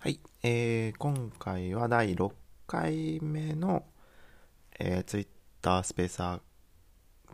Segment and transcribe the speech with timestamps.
[0.00, 2.32] はい、えー今回は第6
[2.68, 3.84] 回目の、
[4.78, 6.40] えー、Twitter スペースアー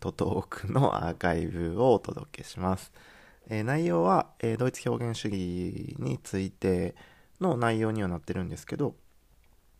[0.00, 2.90] トトークのアーカイブをお届けします。
[3.50, 6.94] えー内容は、えードイツ表現主義について
[7.38, 8.94] の内容にはなってるんですけど、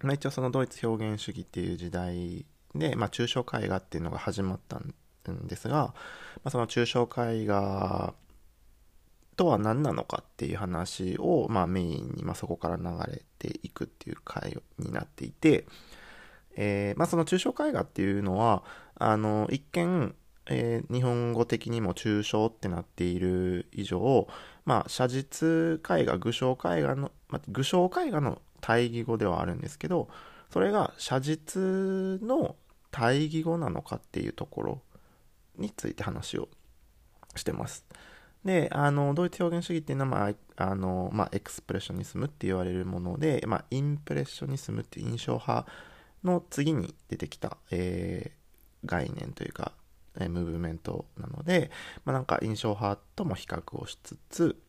[0.03, 2.45] まあ、一応そのドイツ表現主義っていう時代
[2.75, 4.95] で、まあ、抽象絵画っていうのが始まったん
[5.47, 5.95] ですが、ま
[6.45, 8.13] あ、その抽象絵画
[9.37, 15.67] とは何なのかっていう話を、まあ、メインに、まあ、そこから流れていくっていう回になっていて、
[16.57, 18.63] えーまあ、その抽象絵画っていうのは
[18.97, 20.15] あの一見、
[20.47, 24.29] えー日本語的にも抽象ってなっている以上、
[24.65, 25.49] まあ、写実
[25.89, 30.09] 絵画具象絵画の、まあ、具象絵画の対義語ではあるんですけど
[30.51, 31.61] それが写実
[32.23, 32.57] の
[32.91, 34.83] 対義語なのかっていうところ
[35.59, 36.49] について話を
[37.35, 37.85] してます。
[38.45, 45.67] で、あの、ドイツ表現主義っていうのは、まあ、あの、まあ、エクスプレッショニズムって言われるもので、まあ、インプレッショニズムっていう印象派
[46.23, 48.45] の次に出てきた、えー
[48.87, 49.73] 概念というか、
[50.21, 51.71] えームーブメントなので、
[52.05, 54.61] まあ、なんか印象派とも比較をしつつ、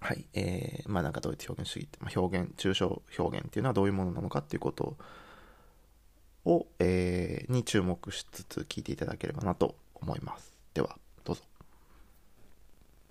[0.00, 4.96] はい、えーまあなんかドイツ表現主義って、まあ、表現、抽象表現っていうのはどういうものなのかっていうこと
[6.46, 10.52] を、えーに注目しつつ聞いていただければなと思います。
[10.72, 10.96] では、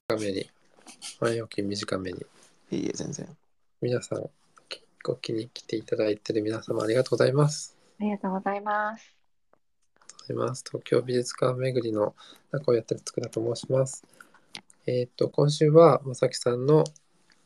[0.09, 0.50] 短めに、
[1.22, 2.26] 前置き短めに、
[2.72, 3.26] いいえ、全然。
[3.82, 4.30] 皆さん、
[5.02, 7.78] ご気に来ていただいている皆様ありがとうございます。
[8.02, 9.16] ありがとうございます。
[9.50, 10.64] ありがとうございます。
[10.68, 12.16] 東京美術館巡りの
[12.52, 14.06] 中をやってる佃と申します。
[14.88, 16.84] えっ、と、今週は、まさきさんの、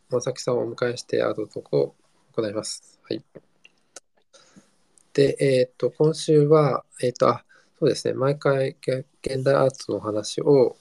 [0.09, 1.95] まさきさんをお迎えしてアートトークを
[2.35, 2.99] 行います。
[3.03, 3.23] はい。
[5.13, 7.45] で、えっ、と、今週は、えっ、と、あ、
[7.79, 10.75] そうですね、毎回、げ現代アートの話を、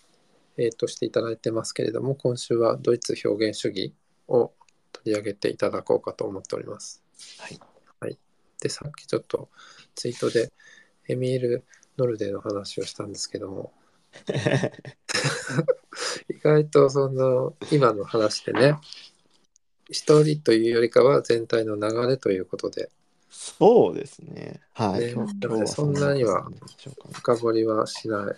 [0.59, 3.95] えっ、と、していただいてますけれども、今週はドイツ表現主義
[4.29, 4.53] を
[4.93, 7.03] 取り上げていただこうかと思っております。
[7.39, 7.61] はい。
[8.01, 8.19] はい。
[8.61, 9.51] で、さっきちょっと
[9.95, 10.53] ツイートで
[11.09, 11.65] エミール・
[11.99, 13.73] ノルデの話をしたんですけども、
[16.31, 18.79] 意外とその今の話でね、
[19.91, 22.91] 一人というよりかは全体の流れということで、
[23.29, 24.61] そうですね。
[24.73, 25.15] はい。
[25.15, 26.49] ねそんなには
[27.13, 28.35] 深掘りはしな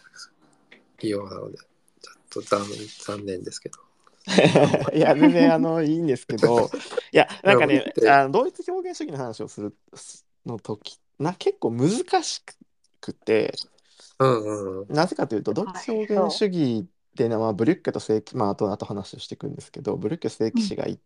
[1.00, 1.59] いようなので、
[2.28, 2.61] と残
[3.05, 3.78] 残念ですけど。
[4.94, 6.71] いや、全然あのいいんですけど、
[7.12, 9.75] いや、なんかねあのドイツ表現主義の話をする
[10.44, 11.91] の時な結構難
[12.22, 12.43] し
[13.00, 13.55] くて、
[14.19, 14.93] うんうんうん。
[14.93, 20.99] なぜかというと、ドイツ表現主義っていうのは、ブリュッケと正規、まあ、あとあと話をしていくんですけど、ブリュッケ正規氏がい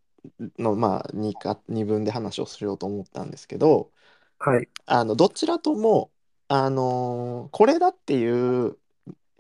[0.59, 3.91] の、まあ、2か二分で話をしようと思ったんですけど、
[4.39, 4.69] はい。
[4.87, 6.11] あのどちらとも、
[6.49, 8.77] あのこれだっていう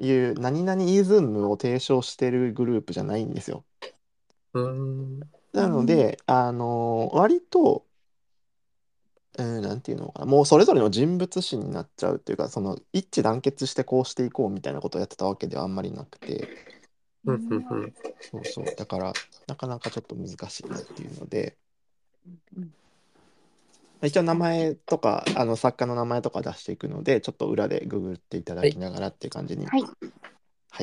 [0.02, 3.64] いう何々イズムを提唱してるグループじゃないんですよ。
[4.54, 5.20] うーん。
[5.52, 7.86] なので、あの割と、
[9.38, 16.48] うん、なんていうのかなもうそれぞれの人物史になっちゃうっていうかその一致団結してこうしていこうみたいなことをやってたわけではあんまりなくて
[17.24, 17.94] うんうんうん。
[18.20, 19.12] そうそうだから
[19.46, 21.56] なかなかちょっと難しいなっていうので
[22.56, 22.74] うん
[24.06, 29.82] 一応名前とかあの作家の名前とか出していくのでちょっと裏でググっていただきながらっていう感じにはい。
[29.82, 29.88] は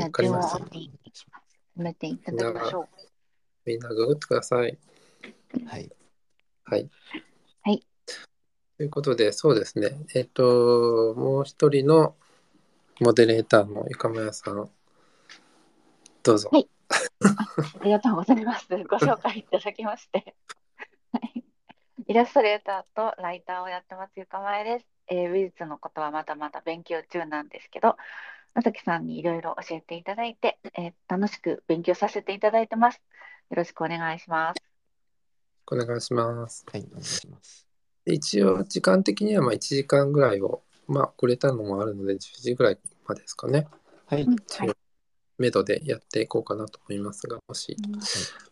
[0.01, 2.87] いわかりました順を追って進めていただきましょ
[3.65, 4.77] みんなググってください。
[5.65, 5.89] はい
[6.69, 6.89] はい。
[7.63, 7.83] はい。
[8.77, 9.89] ということで、そうですね。
[10.13, 12.15] えっと、もう一人の
[12.99, 14.69] モデレーターのゆかまやさん、
[16.21, 16.49] どうぞ。
[16.51, 16.69] はいう。
[17.81, 18.67] ありがとうございます。
[18.69, 20.35] ご紹介いただきまして。
[21.11, 21.38] は い
[22.09, 24.85] イラストレーターとライターをやってますゆかまえです。
[25.09, 27.97] えー美術のことはまだまだ勉強中なんですけど、
[28.55, 32.95] まさきさんにいろいろ教えていただいて、えー楽しく勉強させていただいてます。
[33.51, 34.63] よろしくお願いします。
[35.71, 36.65] お願いします。
[36.71, 37.67] はいお願いします
[38.05, 43.67] で一応、時間的にはまあ1時間ぐらいを、まあ、くれたのもあるので、10時ぐらいまでですかね。
[44.07, 44.71] はいうんはい。
[45.37, 47.77] 目処でやっていこうかなと思いますが、もし、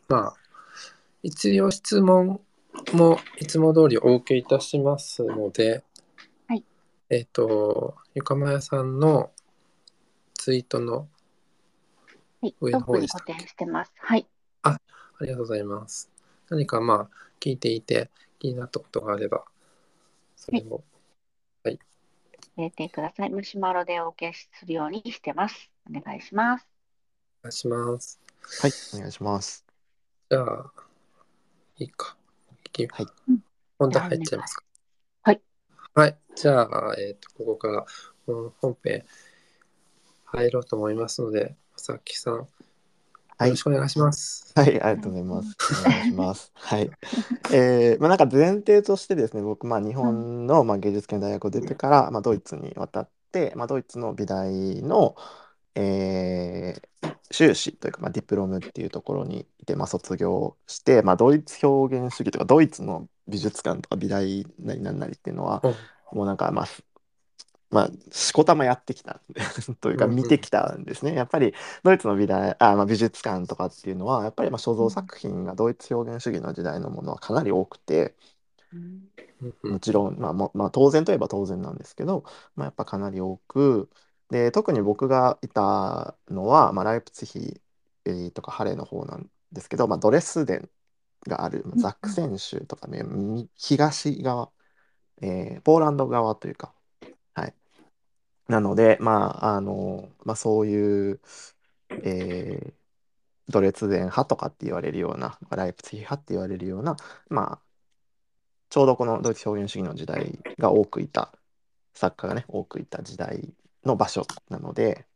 [0.07, 0.34] まあ、
[1.23, 2.40] 一応質問
[2.93, 5.84] もいつも通りお受けいたしますので、
[6.47, 6.63] はい
[7.09, 9.31] えっ、と、ゆかまやさんの
[10.35, 11.07] ツイートの
[12.41, 12.55] はい。
[12.61, 13.91] 上の方でしたっけ填してます。
[13.97, 14.28] はい。
[14.63, 14.79] あ
[15.22, 16.11] りがとうございます。
[16.49, 19.43] 何かまあ、聞いていて気になったことがあれば、
[20.35, 20.83] それを、
[21.66, 21.79] 入
[22.57, 23.29] れてください。
[23.29, 25.72] マシュマロでお受けするようにしてます。
[25.90, 26.67] お願いします。
[27.41, 28.19] お願いします。
[28.61, 29.66] はいお願いします
[30.29, 30.72] じゃあ、
[31.79, 32.16] いいか。
[32.84, 33.40] いきはいうん
[33.79, 34.64] 本題入っちゃいますか。
[35.22, 35.41] はい。
[35.94, 36.18] はい。
[36.35, 37.85] じゃあ、えっ、と、ここから
[38.26, 39.03] 本編
[40.26, 42.47] 入ろうと思いますので、さきさん、
[43.40, 44.52] はいよろしくお願いします。
[44.56, 45.56] はい、ありがとうございます。
[45.85, 46.52] お願いします。
[46.58, 46.90] はい。
[47.53, 55.16] えーまあ、なんか前提としてですね、僕、まあ、日本の、まあ、芸術系の大学を出てから、まあ、ドイツに渡って、まあ、ドイツの美大の、
[55.82, 56.88] えー
[57.29, 65.76] 修士というか、まあ、ディプロムっていうところにいて、まあ、卒業して、まあ、ドイツ表現主義とか、ドイツの美術館とか美大なりなんなりっていうのは、うん。
[66.14, 66.68] もうなんか、まあ、
[67.70, 69.20] まあ、しこたまやってきた
[69.82, 71.14] というか、見てきたんですね。
[71.14, 71.53] やっぱり、
[71.84, 78.16] ドイツの美大、あ、まあ、美術館とかっていうのは、やっぱりまあ所蔵作品がドイツ表現主義の時代のものはかなり多くて、
[79.68, 82.24] もちろん、まあもまあ、当然といえば当然なんですけど、
[82.56, 83.90] まあ、やっぱかなり多く、
[84.29, 87.62] で、特に僕がいたのは、まあ、ライプツィヒ
[88.06, 90.70] えーとかハレの方なんですけど、まあ、ドレスデン
[91.28, 94.52] があるうんザックセン州とかね、み東側、
[95.22, 96.74] えーポーランド側というか、
[97.34, 97.56] はい。
[98.47, 101.22] なので、まあ、あの、まあ、そういう、
[102.03, 102.74] えー
[103.50, 106.97] ドレツデン派とかって言われるような、ライプツィヒ派って言われるような、
[107.29, 107.59] まあ、
[108.70, 111.32] ちょうどこのドイツ表現主義の時代が多くいた、
[111.94, 113.53] 作家がね、多くいた時代
[113.87, 115.07] の場所なので、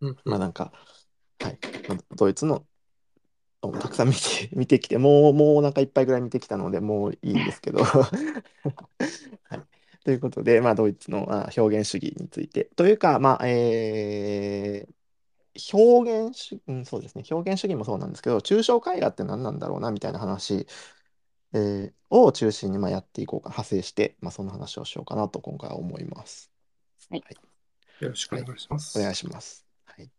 [0.00, 0.72] うんまあなんか、
[1.40, 1.58] はい、
[1.88, 2.66] まあドイツの
[3.68, 7.82] をたくさん見て、 見てきて、もう、もうお腹いっぱいぐらい見てきたので、もういいんですけど。
[7.84, 8.10] は
[9.56, 9.60] い。
[10.04, 12.66] ということで、まあ、ドイツのあ表現主義について。
[12.76, 14.94] というか、まあ、えー
[15.72, 20.66] 表現主、うん、そうですね、表現主義もそうなんですけど、抽象絵画って何なんだろうな、みたいな話、
[21.52, 26.50] えーを中心にまあやっていこうか、派生して、まあ、その話をしようかなと今回は思います。
[28.04, 28.98] よろしくお願いします。
[28.98, 29.66] お願いします。
[29.84, 30.10] はい。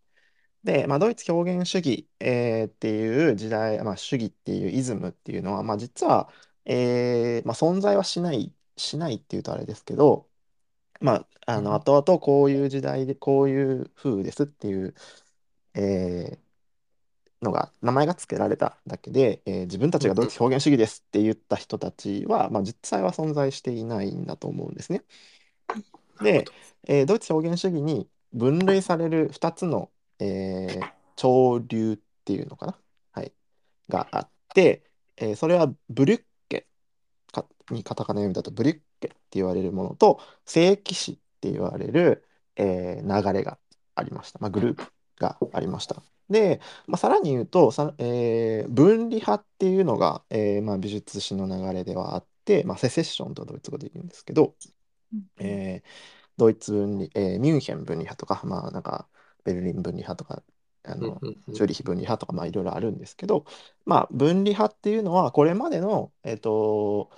[0.63, 6.29] で、まあ、ドイツ表現主義、えーっていう時代、まあ、主義っていうイズムっていうのは、まあ、実は、
[6.65, 10.29] えーまあ、存在はしない、しないっていうとあれですけど、
[11.01, 14.95] まあ、あのうん後々こういう時代でこういう風ですっていう、
[15.75, 16.45] えー
[17.41, 25.03] のが名前が付けられただけで、えー自分たちがドイツ表現主義ですって言った人たちは、まあ、実際は存在していないんだと思うんですね。
[26.19, 26.51] で、
[26.87, 32.77] えードイツ表現主義に分類される2つの、えー潮流っていうのかな、
[33.13, 33.33] はい、
[33.89, 34.83] があって、
[35.17, 36.67] えーそれはブリュッケ
[37.31, 42.25] かにカタカナ読みだとブリュッケって言われるものと聖騎士って言われる、
[42.55, 43.59] えー流れが
[43.95, 46.01] ありました、まあ、グループがありました。
[46.29, 54.55] で、まあ、さらに言うとさ、えー分離派っていうのが、えーまあ、美術史の流れではあって、まあ、セセッションとドイツ語で言うんですけど、
[55.37, 55.89] えー
[56.37, 59.09] ドイツ分離、えーミュンヘン分離派とか、まあ、なんか
[59.45, 60.43] ベルリン分離派とか、
[60.83, 61.23] あの、
[61.53, 63.45] チューリヒ分離派とか、まあ、いろいろあるんですけど、
[63.85, 67.09] まあ、分離派っていうのは、これまでの、えっと、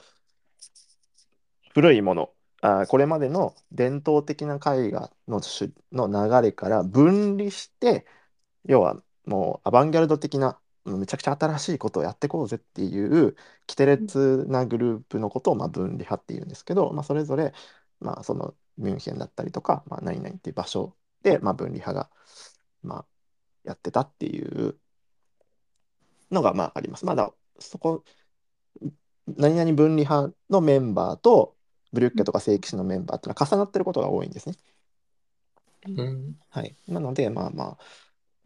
[1.73, 8.05] 古いもの、あ、これまでの伝統的な絵画の種の流れから分離して、
[8.65, 13.35] 要はもうアバンギャルド的な、めちゃくちゃ新しいことをやっていこうぜっていう、
[13.67, 17.53] キテレツなグループのことを、まあ、分離派っていうんですけど、まあ、それぞれ、
[17.99, 22.11] まあ、そのミュンヘンだったりとか、まあ、何々っていう場所で、まあ、分離派が、
[22.83, 23.07] まあ、
[23.63, 24.79] やってたっていう
[26.31, 27.05] のが、まあ、あります。
[27.05, 28.03] まだ、そこ、
[29.27, 31.55] 何々分離派のメンバーと、
[31.93, 34.55] ブリュッケとか聖騎士のメンバーってのは重なってることが多いんですね。
[35.85, 36.75] うんはい。
[36.87, 37.83] なので、まあまあ、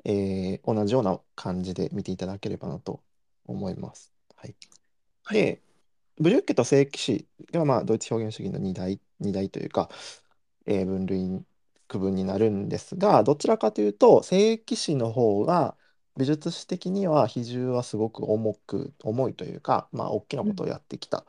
[0.05, 3.03] えー同じような感じで見ていただければなと
[3.45, 4.13] 思います。
[4.35, 4.55] はい。
[5.23, 5.61] はいで、
[6.17, 9.89] ブリュッケと聖騎士が、まあ、ドイツ表現主義の2大、二大というか、
[10.65, 11.45] えー分類、
[11.87, 15.77] 区分になるんですが、どちらかというと、聖騎士の方が、
[16.17, 21.25] 美術史的には比重はすごく重く、重いというか、まあ、大きなことをやってきた、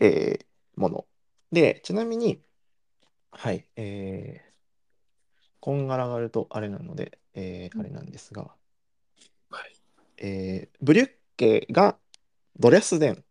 [0.00, 0.46] えー
[0.76, 1.06] もの。
[1.52, 2.42] で、ちなみに、
[3.32, 4.46] はい、えー
[5.60, 8.56] こんがらがるとあれなので、えーあれなんですが、
[9.50, 9.76] はい。
[10.18, 11.98] えーブリュッケが
[12.58, 13.24] ドレスデン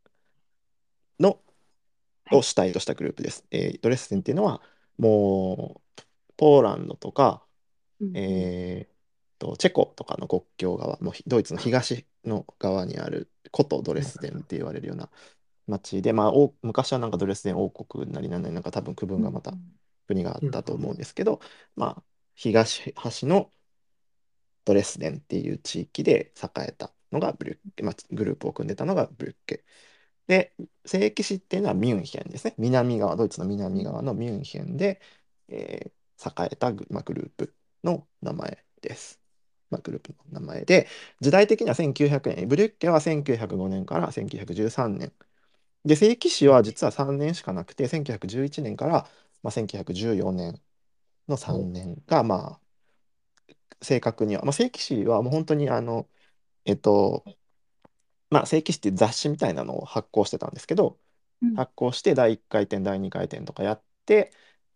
[2.32, 3.46] を主体としたグループです。
[3.52, 4.62] えードレスデンっていうのは
[4.98, 6.02] もう
[6.38, 7.46] ポーランドとか、
[8.14, 8.96] えー
[9.40, 15.10] とチェコとかの国境側もうひドイツの東の側にある古都ドレスデンって言われるような
[15.68, 19.58] 町で、まあ、お昔はなんかドレスデン王国なりなんなりなんか多分区分がまた
[20.08, 21.42] 国があったと思うんですけど、
[21.76, 22.04] まあ、
[22.36, 23.52] 東端の
[24.66, 29.64] ドレスデンっていう地域で栄えたのがブリュッケ、まあ、グループを組んでたのがブリュッケ。
[30.28, 30.56] で、
[30.86, 32.56] 聖騎士っていうのはミュンヘンですね。
[32.58, 35.02] 南側、ドイツの南側のミュンヘンで、
[35.50, 37.54] えー栄えたグ,、まあ、グループ
[37.84, 39.22] の名前です。
[39.70, 40.88] まあ、グループの名前で、
[41.20, 45.14] 時代的には1900年、ブリュッケは1905年から1913年。
[45.86, 49.10] で、聖騎士は実は3年しかなくて、1911年から、
[49.44, 50.62] まあ、1914年
[51.28, 52.62] の3年が、まあ、
[53.82, 56.10] 正確には、まあ、聖騎士はもう本当にあの
[56.66, 57.26] えっと、
[58.36, 61.00] まあ、正規誌っていう雑誌みたいなのを発行してたんですけど、
[61.42, 64.34] うん発行して第1回展、第2回展とかやって、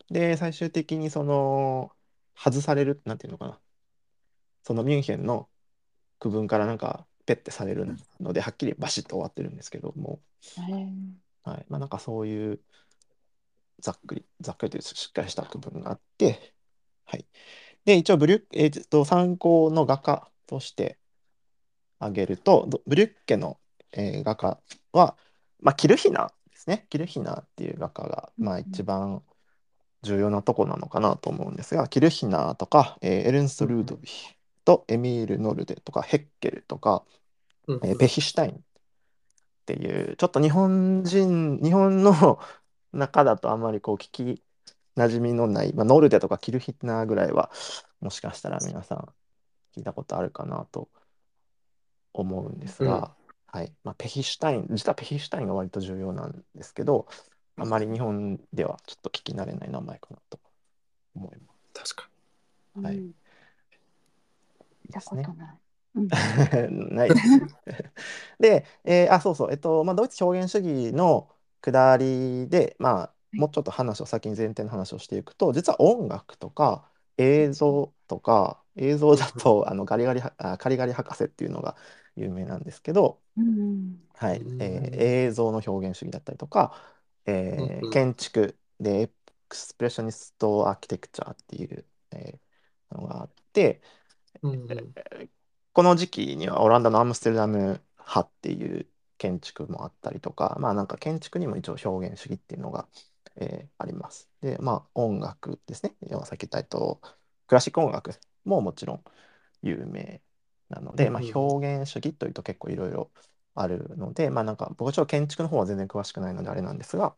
[0.09, 1.91] で、最終的にその、
[2.35, 3.59] 外される、なんていうのかな。
[4.63, 5.49] そのミュンヘンの
[6.19, 10.21] 区分からなんか、ペッてされるので、はっきりバシッと終わってるんですけども、
[11.43, 11.65] はい。
[11.67, 12.61] まあ、なんかそういう、
[13.79, 16.53] ざっくり、ざっくりというしっかりした区分があって、
[17.05, 17.25] はい。
[17.85, 20.98] で、一応ブリュッ、えーと、参考の画家として
[21.99, 23.59] 挙げると、どブリュッケの、
[23.91, 24.59] えー画家
[24.93, 25.15] は、
[25.61, 26.85] まあ、キルヒナーですね。
[26.89, 29.23] キルヒナーっていう画家が、まあ、うんうん一番
[30.01, 37.03] 重要なとこなのかなと思うんですが、キルヒナーとか、えーエルンスト・ルードヴィヒとエミール・ノルデとか、ヘッケルとか、
[37.67, 38.55] うんえーペヒシュタインっ
[39.65, 42.39] ていう、ちょっと日本人、日本の
[42.93, 44.43] 中だとあんまりこう聞き
[44.95, 47.51] 馴染みのない、まあ、ノルデとかキルヒナーぐらいは、
[48.01, 49.13] もしかしたら皆さん
[49.75, 50.89] 聞いたことあるかなと
[52.13, 53.15] 思うんですが、
[53.47, 53.73] はい。
[53.83, 57.07] まあ、ペヒシュタイン、実はペヒシュタインが割と重要なんですけど、
[57.57, 60.39] あまり日本ではちょっと聞き慣れない名前かなと
[61.15, 62.09] 思いま確か
[62.83, 62.95] はい。
[62.95, 63.13] うん。
[64.85, 65.23] 見たすね。
[65.23, 65.57] ことない。
[65.95, 66.07] うん。
[66.95, 67.39] ないです。
[68.39, 71.29] で、えーあ、そうそう、えっと、まあ、ドイツ表現主義の
[71.61, 81.77] 下りで、まあ、もうちょっと話を先に前提の話をしていくと、実は音楽とか映像とか、映像だとあのガリガリはあカリガリ博士っていうのが
[82.17, 84.59] 有名なんですけど、うんはいうん。
[84.59, 84.95] えー
[85.29, 86.75] 映像の表現主義だったりとか、
[87.25, 89.11] えー建築でエ
[89.49, 93.81] クスプレッショニストアーキテクチャーっていう、えーのがあって、
[95.73, 98.87] この時期にはオランダのアムステルダム派っていう
[99.17, 102.87] 建築もあったりとか、まあなんか建築にも一応表現主義っていうのが、
[103.35, 104.29] えーあります。
[104.41, 105.95] で、まあ音楽ですね。
[106.25, 107.01] さっき言った、えっと、
[107.49, 108.13] クラシック音楽
[108.45, 109.03] ももちろん
[109.61, 110.21] 有名
[110.69, 113.11] なので、まあ表現主義というと結構いろいろ
[113.55, 117.15] あるので、まあなんか僕はちょっと建築の方は全然詳しくないのであれなんですが、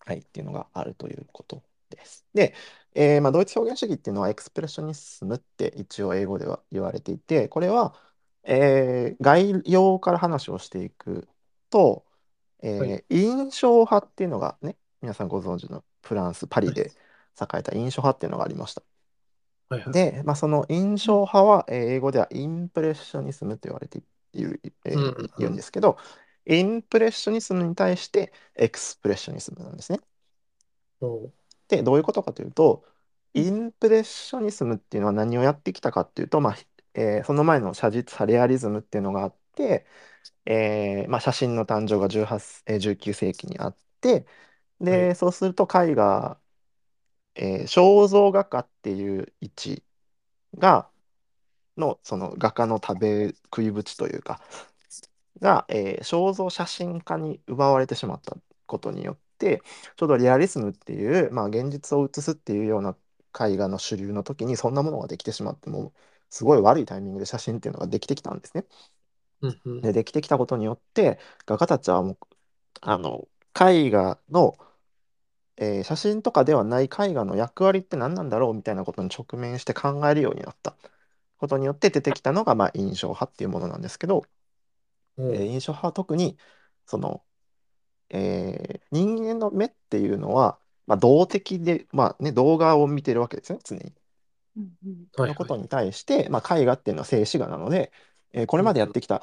[0.00, 2.26] はい、っていうのがあるということです。
[2.34, 2.54] で、
[2.94, 7.94] えーまあ、ドイツ表現主義っていうのはエクスプレッショニスムって一応英語では言われていて、これは、
[8.44, 11.28] えー概要から話をしていく
[11.70, 12.04] と、
[12.62, 16.92] えーはい印象派っていうのがね、皆さんご存知のフランス・パリで
[17.40, 18.82] 栄えた印象派っていうのがありました。
[19.68, 19.96] はいはい。
[19.96, 25.30] で、まあ、その印象派は、えー英語ではインプレッショニスムと言われている、えーうんうんうん。
[25.38, 25.98] 言うんですけど、
[26.46, 30.00] インプレッショニスムに対してエクスプレッショニスムなんですね。
[31.00, 31.32] お
[31.68, 32.84] で、どういうことかというと、
[33.36, 36.56] うんインプレッショニスムっていうのは何をやってきたかっていうと、まあ
[36.94, 39.86] えーその前の写実派レアリズムっていうのがあって、
[40.46, 44.26] えーまあ、写真の誕生が18、えー19世紀にあって、
[44.80, 46.40] で、はそうすると絵画、
[47.36, 49.84] えー肖像画家っていう位置
[50.58, 50.90] が、
[51.78, 54.42] の、その画家の食べ食い縁というか、
[55.40, 59.62] が、えー肖像写真家に奪われてしまったことによって、
[59.96, 62.96] ちょうどリアリスムっていう、まあ、現実を写すっていうような
[63.38, 65.92] 絵画の主流の時にそんなものができてしまってもう
[66.30, 68.64] すごい悪いタイミングで写真っていうのができてきたんですね。
[69.42, 72.18] うんうんでできてきたことによって画家たちはもう
[72.80, 73.28] あの
[73.58, 74.56] 絵画の、
[75.56, 80.76] えー写真とかではない絵画の役割って何なんだろうみたいなことに直面して考えるようになった。
[81.38, 84.24] ことによって出てきたのが、まあ、印象派っていうものなんですけど、
[85.18, 86.38] おえー印象派は特に
[86.86, 87.24] その、
[88.10, 93.94] えー人間の目っていうのは、まあ、動的で、まあね、動画を見てるわけですよね常に。
[94.56, 95.06] うんうん。
[95.16, 97.92] はいのことに対して、まあ、絵画っていうのは静止画なので、
[98.32, 99.22] えーこれまでやってきた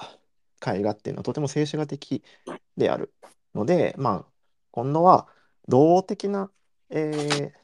[0.65, 2.23] 絵画っていうのはとても静止画的
[2.77, 3.13] である
[3.53, 4.31] ので、まあ、
[4.71, 5.27] 今度は
[5.67, 6.51] 動的な、
[6.89, 7.63] えー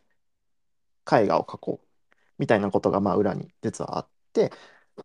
[1.12, 1.88] 絵画を描こう
[2.38, 4.52] みたいなことがまあ裏に実はあって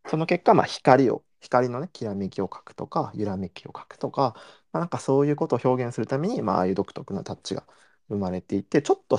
[0.06, 4.34] その結果、まあ、光を光のねきらめきを描くとか揺らめきを描くとか、
[4.72, 7.66] まあ、なんかそういうことを表現するために、まあ、ああいう独特なタッチが
[8.08, 9.18] 生まれていてちょっと、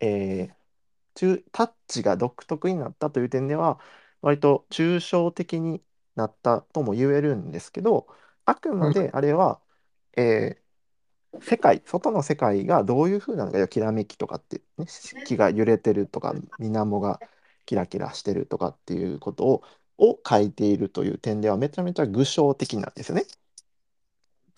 [0.00, 0.58] えー
[1.16, 3.80] 中タッチが独特になったという点では
[4.22, 5.82] 割と抽象的に
[6.16, 8.08] なったとも言えるんですけど
[8.46, 9.62] あくまであれは、
[10.16, 10.67] えー
[11.40, 14.86] 世界外の世界がどういう風なのかきらめきとかって、ね、
[15.26, 17.20] 木が揺れてるとか水面が
[17.66, 19.62] キラキラしてるとかっていうことを
[20.00, 23.26] を書いているという点ではめちゃめちゃ具象的なんですよね。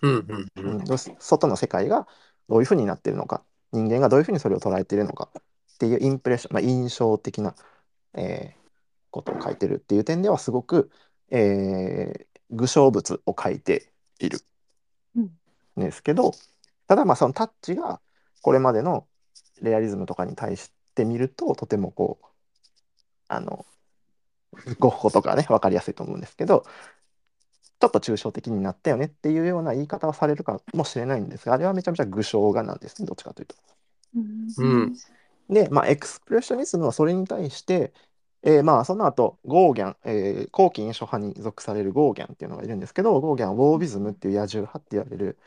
[0.02, 0.10] うん。
[0.12, 0.84] うんううん
[1.18, 2.06] 外の世界が
[2.48, 5.30] どういうふうになってるのか人間がどういうふうにそれを捉えているのか
[5.74, 7.54] っていうインプレッション、まあ、印象的な、
[8.14, 8.60] えー
[9.12, 10.90] ことを書いてるっていう点ではすごく、
[11.30, 14.40] えー具象物を書いている。
[15.14, 15.30] うん
[15.76, 15.80] ん。
[15.80, 16.32] ですけど
[16.90, 18.00] ただまあそのタッチが
[18.42, 19.06] これまでの
[19.62, 22.26] レアリズムとかに対して見るととてもこう
[23.28, 23.64] あの
[24.80, 26.64] ゴッホとかね分かりやすいと思うんですけど
[27.78, 33.54] ちょっと抽象的になったよねっていうような言い方をされるかもしれないんですがあれはめちゃめちゃ具象画なんですねどっちかというと。
[34.58, 34.92] うん
[35.48, 37.92] で、まあ、エクスプレッショニズムはそれに対して、
[38.42, 45.38] えーまあ、その後、ゴーギャン、えー後期印象派に属されるゴーギャンっていうのがいるんですけど、ゴーギャンはウォービズムっていう野獣派って言われる、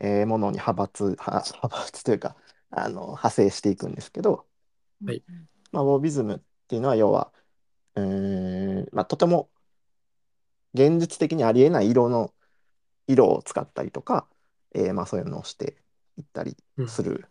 [0.00, 2.36] えーものに派閥、は 派閥というか、
[2.70, 4.46] あの派生していくんですけど、
[5.04, 5.24] はい。
[5.72, 7.32] まあ、ウォービズムっていうのは要は、
[7.96, 9.50] えーまあ、とても
[10.74, 12.34] 現実的にありえない色の
[13.06, 14.28] 色を使ったりとか、
[14.74, 15.78] えーまあ、そういうのをして
[16.18, 17.26] いったりうんする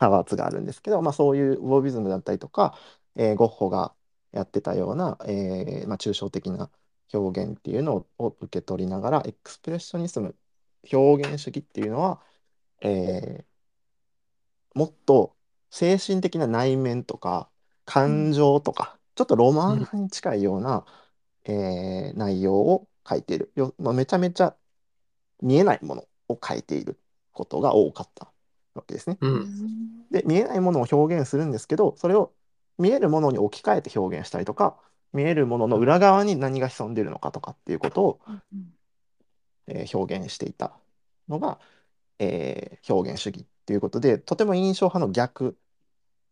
[0.00, 2.78] 派閥があるんですけど、まあ、そういうウォービズムだったりとか、
[3.16, 3.94] えーゴッホが
[4.32, 6.70] やってたような、えーまあ、抽象的な
[7.12, 10.36] 表現っていうのを受け取りながらエクスプレッショニズム
[10.92, 12.22] 表現主義っていうのは、
[12.82, 13.48] えー
[14.74, 15.36] もっと
[15.70, 17.50] 精神的な内面とか
[17.84, 20.84] 感情とか、ちょっとロマン派に近いような、
[21.44, 23.52] えー内容を書いている。
[23.56, 24.56] よ、まあ、めちゃめちゃ
[25.40, 26.98] 見えないものを書いている
[27.32, 28.32] ことが多かった
[28.74, 29.18] わけですね。
[29.20, 30.06] うん。
[30.10, 32.32] で見えないものを表現するんですけどそれを
[32.78, 34.78] 見えるものに置き換えて表現したりとか
[35.12, 38.20] 見えるものの裏側に何が潜んでいるのかとかっていうことを、
[39.68, 40.72] えー表現していた
[41.28, 41.60] のが、
[42.18, 45.56] えー表現主義っていうことでとても印象派の逆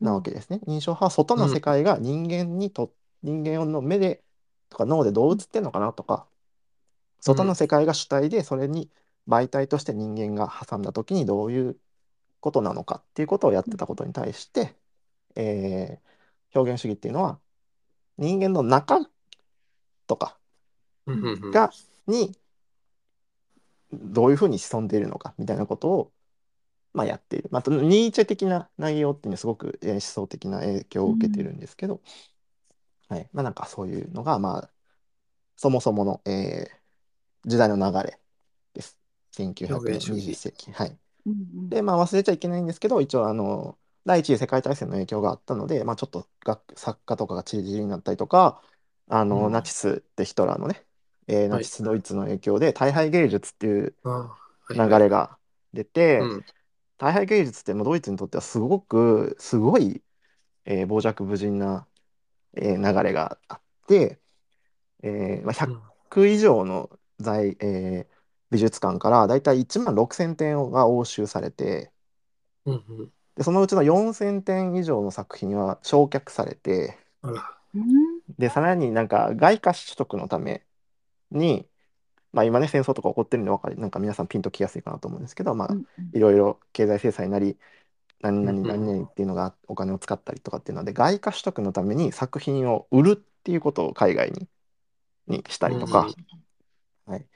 [0.01, 0.61] なわけですね。
[0.67, 4.23] 印象派は外の世界が人間にと、人間の目で
[4.71, 6.27] とか脳でどう映ってんのかなとか
[7.21, 8.91] 外の世界が主体でそれに
[9.29, 11.77] 媒体として人間が挟んだ時にどういう
[12.41, 14.77] ことなのかっていうことをやってたことに対して、
[15.37, 16.07] えー
[16.55, 17.39] 表現主義っていうのは
[18.19, 19.01] 人間の中
[20.07, 20.39] とか
[21.07, 21.71] うんうんうんが
[22.07, 22.37] に
[23.93, 26.13] どういうふうに潜んでいるのかみたいなことを、
[26.95, 27.49] まあ、やっている。
[27.53, 32.03] まあ、ニーチェ的な内容っていうのはすごくえー思想的な影響を受けてるんですけど、
[33.09, 34.71] はいまあ、なんかそういうのが、まあ、
[35.57, 36.81] そもそもの、えー
[37.47, 38.21] 時代の流れ
[38.75, 38.99] です。
[39.69, 40.73] 表現主義1920世紀。
[40.73, 40.99] はい。
[41.27, 48.63] うんうんで、まあ、忘れちゃいけないんですけど、一応、あの、第一次世界大戦の影響があったので、まあ、ちょっと学作家とかが散り散りになったりとか、
[49.09, 50.86] あの、うんナチスってヒトラーのね、
[51.29, 51.59] えーはい。
[51.59, 53.97] ナチスドイツの影響で、大敗芸術っていう
[54.75, 55.39] 流れが
[55.73, 56.47] 出て、うん。
[56.99, 60.03] 大敗芸術ってもうドイツにとってはすごく、すごい、
[60.67, 61.89] えー傍若無人な、
[62.55, 64.21] えー流れがあって、
[65.03, 68.17] えーまあ、100 100以上の在、えー
[68.51, 71.93] 美術館からだいたい1万6,000点が押収されて
[72.65, 73.13] うんうん。
[73.37, 76.99] でそのうちの4,000点以上の作品は焼却されて
[78.39, 80.66] でさらになんか外貨取得のため
[81.31, 81.69] に、
[82.33, 87.59] まあ、今ね戦争とか起こってるんで分かりなんか皆さんピンときやすいかなと思うんですけど、まあう、んいろいろ経済制裁なり
[88.21, 88.67] 何々うんうん。
[88.67, 94.49] 何々っていうのがお金を使ったりとかっていうので外貨取得のために作品を売るっていうことを海外に
[95.29, 96.09] にしたりとか。
[97.07, 97.27] はい、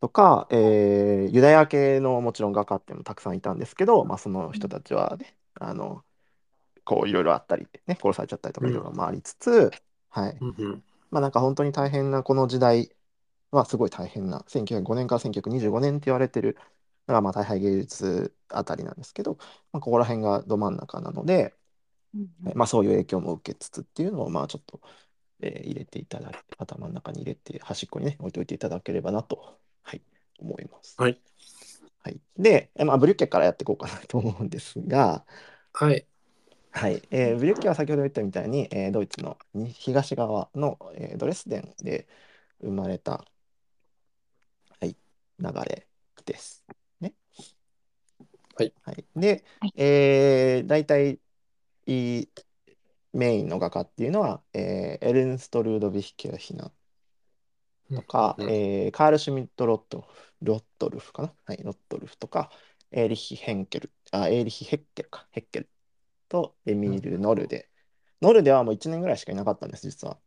[0.00, 6.04] とか、えーユダヤ系のもちろん画家っていうのもたくさんいたんですけど、まあ、その人たちはね、あの
[6.84, 9.70] こういろいろあったり、ね、殺されちゃったりとかうんいろいろ回りつつ、
[10.10, 10.38] はい。
[10.40, 10.84] うんうん。
[11.10, 12.90] まあ、なんか本当に大変なこの時代
[13.50, 16.56] はすごい大変な1905年から1925年って言われてる
[17.08, 19.36] のがまあ大敗芸術あたりなんですけど、
[19.72, 21.54] まあ、ここら辺がど真ん中なので、
[22.14, 24.80] うんはいまあ、そういう影響も受けつつっていうのをまあちょっと、
[25.40, 30.02] えー入れていただいて頭の中に入れて端っこにね置いておいていただければなと、はい、
[30.38, 30.96] 思います。
[30.98, 31.20] はい。
[32.02, 35.24] はい、で、えまあ、ブリュッケからやっていこうかなと思うんですが、
[35.72, 36.06] はい。
[36.70, 37.02] はい。
[37.10, 42.08] えーブリュッケは先ほど言ったみたいに、えードイツのに東側の、えードレスデンで
[42.60, 43.37] 生まれた、はい、
[45.38, 45.86] 流れ
[46.24, 46.64] です。
[47.00, 47.14] ね。
[48.56, 48.72] はい。
[48.82, 51.20] はい、で、はいえー、大体
[51.86, 52.28] いい
[53.12, 56.70] メインの画家っていうのは、えーエルンスト・ルードヴィヒ・ケルヒナ
[57.94, 60.06] とか、うんえーカール・シュミット・ロット
[60.42, 62.50] ロットルフかな、はい、ロットルフとか、
[62.90, 65.68] エーリヒ・ヘンケル、あ、エーリヒ・ヘッケルか、ヘッケル
[66.28, 67.68] とエミール・ノルデ。
[68.20, 70.18] ノルデはもう1年ぐらいしかいなかったんです、実は。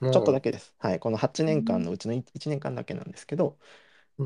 [0.00, 0.74] ちょっとだけです。
[0.78, 3.58] はい、この8年間のうちの 1, 年間だけなんですけど、うんうん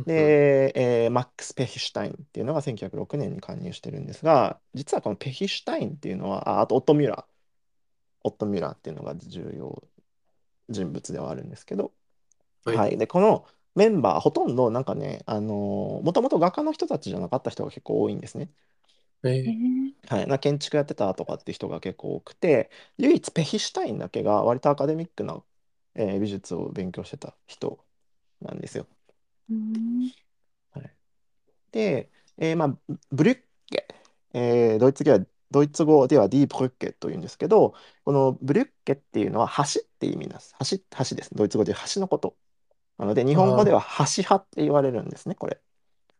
[0.06, 0.72] で、
[1.04, 7.24] えーマックス・ペヒシュタインっていうのが1906年に加入してるんですが、実はこのペヒシュタインっていうのは、ああとオット・ミュラー、
[8.24, 9.82] オット・ミュラーっていうのが重要
[10.70, 11.94] 人物ではあるんですけど、
[12.64, 12.84] はい。
[12.84, 18.50] はい、でこのメンバーほとんどなんかね、あのもともと画家の人たちじゃなかった人が結構多いんですね。
[19.24, 20.08] ええーー。
[20.08, 25.42] はい、な建築やってたとかっていう人が結構多くて唯一ペヒシュタインだけが割とアカデミックな、
[25.94, 27.84] えー美術を勉強してた人
[28.40, 28.88] なんですよ。
[29.48, 30.12] うん
[30.70, 30.96] はい、
[31.72, 32.78] で、えーまあ、
[33.12, 33.88] ブリュッケ、
[34.34, 37.74] えードイツ語はドイツ語ではディーブルッケというんですけど、
[38.04, 40.54] このブリュッケっていうのは橋って意味なんです。
[40.60, 40.78] 橋、
[41.10, 41.34] 橋です。
[41.34, 42.36] ドイツ語で橋のこと。
[42.98, 45.60] なので、日本語では橋派って言われるんですね、これ。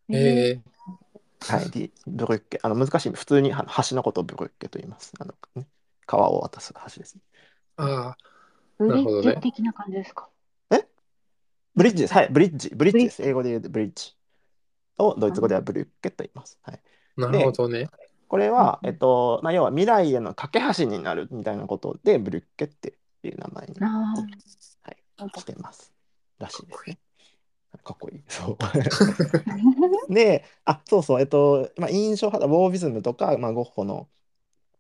[0.08, 0.62] え
[1.46, 2.58] はい、ディブルッケ。
[2.62, 3.10] あの難しい。
[3.12, 5.12] 普通にあの橋のことをブルッケと言います。
[5.18, 5.66] あの、ね、
[6.06, 7.18] 川を渡す橋です。
[7.78, 8.18] ー、ああ、
[8.78, 10.30] ブリなるほどねッジ的な感じですか？
[11.74, 12.14] ブリッジです。
[12.14, 12.70] はい、ブリッジ。
[12.70, 13.22] ブリッジです。
[13.22, 14.14] 英語で言うとブリッジ。
[14.98, 16.58] をドイツ語ではブリュッケと言います。
[16.62, 16.82] はい。
[17.16, 17.88] なるほどね。
[18.28, 25.28] これは、うんえっと、まあ、要は未来への架け橋になるみたいなことで、ブリュッケっていう名前に、あはい、あ。
[25.38, 25.92] してます。
[26.38, 26.98] らしいですね。
[27.84, 28.24] かっこいい。
[28.28, 28.56] そう。
[30.14, 34.08] で、あ、そうそう、えっと、まあ、印象派、ウォービズムとか、まあ、ゴッホの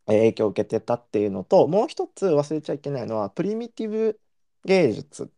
[0.08, 4.20] えー影響を受けてたっていうのと、もう一つ忘れちゃいけないのは、プリミティブ
[4.64, 5.32] 芸術。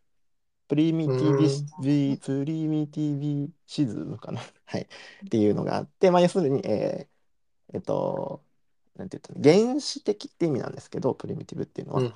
[0.68, 4.40] プリミティビス、ビプリミティビシズムかな。
[4.66, 4.82] はい。
[4.82, 4.86] っ
[5.28, 8.44] ていうのがあって、まあ、要するに、えーえっと、
[8.96, 12.06] なんて言ったの原始的って意味なんですけど、プリミティブっていうのは。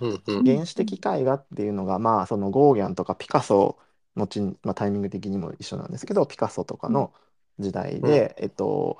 [0.44, 3.78] 原始的絵画っていうのが、まあ、そのゴーギャンとかピカソ
[4.16, 7.12] 後に、まあ、タイミング的にも一緒なんですけど、ピカソとかの
[7.58, 8.98] 時代で、えっと、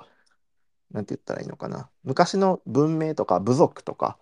[0.91, 1.89] なんて言ったらいいのかな。
[2.03, 4.19] 昔の文明とか部族とか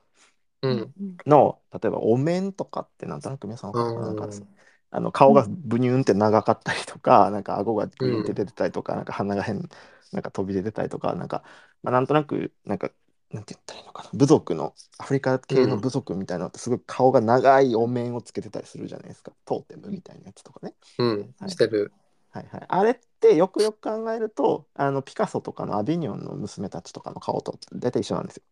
[0.62, 0.94] うん。
[1.26, 4.57] の、例えばお面とかってなんとなく皆さんわかるかななんかうん
[4.90, 9.70] あの顔がブニューンって長かったりとか、 なんか顎がグーンって出てたりとか、なんか鼻が変、
[10.12, 11.44] なんか飛び出てたりとか、なんか、
[11.84, 12.92] まあ、なんとなく、なんか、
[13.32, 20.74] なんて言ったらいいのかな、部族の、アフリカ系の部族みたいなのって、すごい顔が長いお面をつけてたりするじゃないですか、トーテムみたいなやつとかね。
[21.00, 21.36] うん。
[21.40, 21.48] は。
[21.48, 21.52] い。
[21.52, 21.92] してる。
[22.30, 28.44] はいはい、あれってよくよく考えると、あのピカソとかのアビニョンの娘たちとかの顔と大体一緒なんですよ。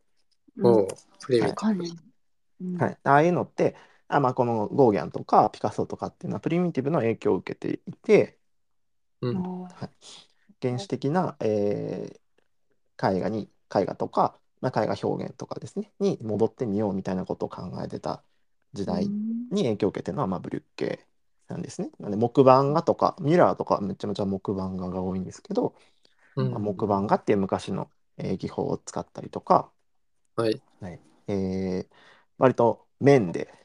[0.57, 0.61] う。
[0.63, 0.65] ん。
[0.65, 0.87] おう
[1.21, 1.89] プリミティわかんない。
[2.61, 2.77] うん。
[2.77, 3.75] はい、ああいうのって、
[4.07, 8.39] あまあ、このゴーギャンとかピカソとかっていうのはプリミティブの影響を受けていて、
[9.21, 9.27] ブ。
[9.29, 9.43] うん。
[9.43, 9.75] おー
[10.61, 12.21] 原始的な、えー
[13.01, 18.23] 絵画に絵画とか、まあ、絵画表現とかですねに戻ってみようみたいなことを考えてた
[18.73, 21.07] 時代うんに影響を受けてるのは、まあ、ブリュッケ
[21.47, 21.91] なんですね。
[21.99, 25.75] なんで木版画とかミラーとかめちゃめちゃ木版画が多いんですけど、
[26.35, 29.71] うんまあ、木版画っていう昔の、えー技法を使ったりとか、
[30.35, 30.61] はい。
[30.79, 31.95] はいえー
[32.37, 33.64] 割と面で、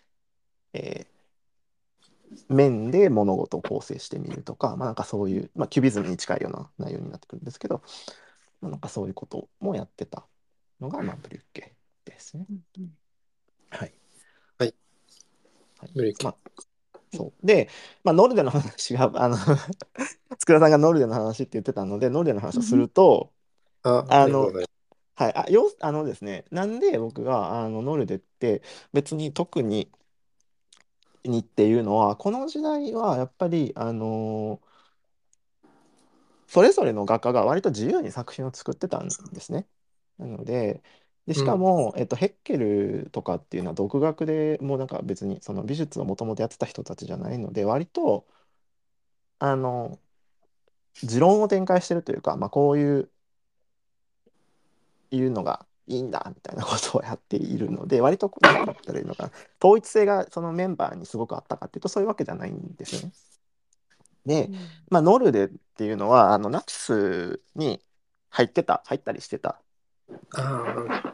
[0.73, 1.21] えー
[2.49, 7.83] 面で物事を構成してみるとか、まあ、なんかそういう、まあ、キュビズムに近いような内容になってくるんですけど、
[8.61, 10.25] まあ、なんかそういうこともやってた
[10.81, 12.47] のが、まあ、ブリュッケですね。
[13.71, 13.93] はい。
[14.59, 14.75] はい
[15.79, 15.91] はい。
[15.95, 16.37] ブリュッケまあ、
[17.17, 17.47] そう。
[17.47, 17.69] で、
[18.05, 19.37] まあ、ノルデの話が、 あの、
[20.39, 23.33] 佃さんがノルデの話って言ってたので、ノルデの話をすると、
[23.83, 24.51] あ、あの
[25.21, 28.63] はい、あ、よ、あのですね、なんで僕があのノルデって
[28.95, 29.91] 別に特に
[31.25, 34.61] にっていうのは、この時代はやっぱり、あの
[36.49, 39.67] それぞれの画家が割と自由に作品を作ってたんですね。
[40.19, 40.83] なので、
[41.27, 48.27] で、しかも、えっと、ヘッケルとかっていうのは独学でもうなんか別にその美術をもともとやってた人たちじゃないので、割と、
[49.39, 49.99] あの、
[51.03, 53.11] 持論を展開してるというか、まあ、こういう
[55.11, 59.33] いうのがいいんだみたいなことをやっているので 割とこう何だったらいいのかな。
[59.63, 63.13] 統一性がそのメンバーにすごくあったかっていうとそういうわけじゃないんですよね。
[64.25, 64.51] で、
[64.89, 67.83] まあ、ノルデっていうのはあのナチスに
[68.29, 69.61] 入ってた入ったりしてた。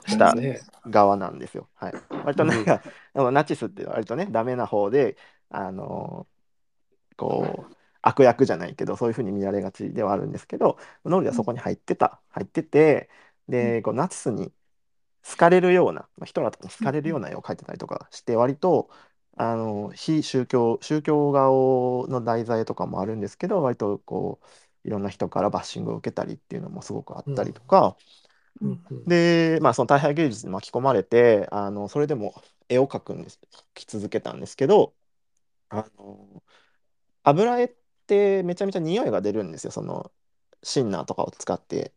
[0.07, 0.61] したね。
[0.87, 1.69] 側なんですよ。
[1.75, 2.83] はい、割となんか、
[3.15, 5.17] あのナチスって割とねダメな方で
[5.49, 6.27] あの
[7.17, 12.21] こう悪役じゃないけどそういうふうに見られがちではあるんですけどノルデはそこに入ってた。
[12.29, 13.09] 入ってて
[13.49, 14.53] でこうナチスに
[15.29, 18.91] 好かれるような、まあ、ヒトラーとかに好かれるような絵を描いてたりとかして割と
[19.37, 27.97] あの非宗教宗教顔の題材とかもあるんですけど割とこういろんな人からバッシングを受けたりっていうのもすごくあったりとか。
[28.63, 29.05] うんうん。
[29.07, 32.35] で、まあ、その大敗芸術に巻き込まれてあのそれでも
[32.69, 34.95] 絵を描くんです描き続けたんですけど
[35.69, 36.43] あの
[37.25, 37.75] 油絵っ
[38.07, 40.13] てめちゃめちゃ匂いが出るんですよその
[40.63, 41.93] シンナーとかを使って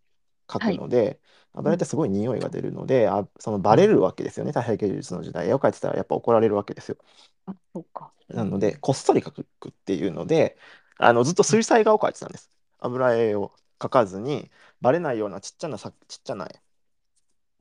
[0.49, 1.19] 描くので、
[1.53, 6.97] 油絵ってすごい匂いが出るので、あそのバレるわけですよね大敗芸術の時代絵を描いてたらやっぱ怒られるわけですよ。
[7.45, 8.13] あ、そうか。
[8.29, 10.57] なので、こっそり描くっていうので、
[10.97, 12.49] あのずっと水彩画を描いてたんです。
[12.79, 16.61] 油絵を描かずに、バレないようなちっちゃなさちっちゃな絵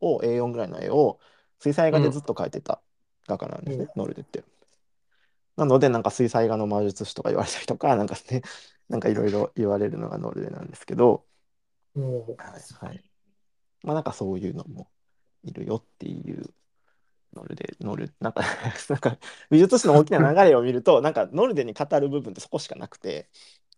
[0.00, 1.18] を、A4 ぐらいの絵を
[1.60, 2.80] 水彩画でずっと描いてた
[3.26, 4.44] 画家なんですね、ノルデって。
[5.56, 8.42] なので、なんか水彩画の魔術師とか言われたりとか、なんかね、
[8.88, 11.26] なんかいろいろ言われるのがノルデなんですけど、
[11.94, 13.10] もはいはい。
[13.82, 14.88] まあなんかそういうのも
[15.42, 16.50] いるよっていう
[17.34, 18.42] ノルデ、ノル、なんか
[18.88, 19.18] なんか
[19.50, 23.28] 美術史の大きな流れを見ると、なんかノルデに語る部分ってそこしかなくて、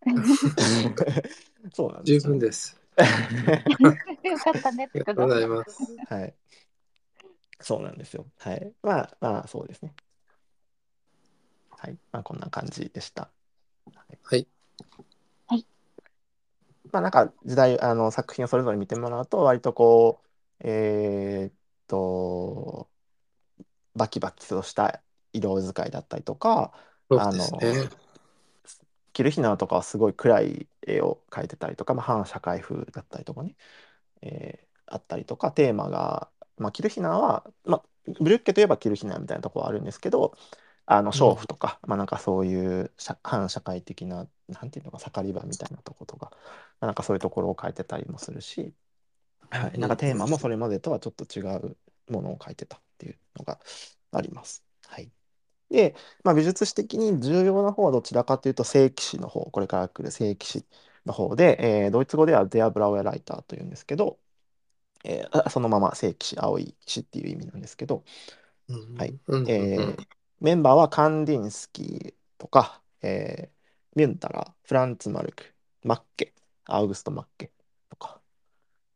[1.74, 2.80] そうなんですよ分です。
[4.24, 4.88] よかったね。
[4.94, 5.96] ありがとうございます。
[6.06, 6.34] はい。
[7.60, 8.26] そうなんですよ。
[8.38, 8.72] はい。
[8.82, 9.94] まあ、まあ、そうですね。
[11.70, 11.98] はい。
[12.12, 13.30] まあ、こんな感じでした。
[14.24, 14.46] はい。
[16.92, 20.28] まあ、なんか時代、あの作品をそれぞれ見てもらうと、割とこう、
[20.68, 21.54] えーっ
[21.86, 22.90] と、
[23.94, 26.72] バキバキとした色使いだったりとか、
[27.10, 27.90] そうですね。
[29.12, 33.56] キルヒナとかはすごい暗い絵を描いてたりとか、まあ、反社会風だったりとかね、
[34.22, 37.84] えーあったりとか、テーマが、まあ、キルヒナは、まあ、
[38.20, 40.36] ブリュッケといえばキルヒナみたいなところはあるんですけど、
[40.90, 46.38] あの、娼婦とか、まあなんかそういう社反社会的な、なんていうのか、盛り場みたいなとことか、ま
[46.82, 48.74] あなんかそういうところを描いてたりもするし、
[49.50, 51.76] はい、なんかテーマもそれまでとはちょっと違う
[52.10, 53.60] ものを書いてたっていうのが
[54.12, 54.64] あります。
[54.88, 55.10] はい。
[55.70, 60.66] で、まあ、美術史的に重要な方はどちらかというと正規史の方、これから来る正規史
[61.06, 64.18] の方で、えードイツ語ではデアブラウエライターというんですけど、
[65.04, 68.04] えーあそのまま正規史、青い騎士っていう意味なんですけど、
[68.68, 68.96] うん。
[68.96, 69.18] はい。
[69.44, 69.96] えうん。
[69.96, 73.60] ーメンバーはカンディンスキーとか、えー
[73.96, 76.32] ミュンタラー、フランツ・マルク、マッケ、
[76.64, 77.50] アウグスト・マッケ
[77.88, 78.20] とか、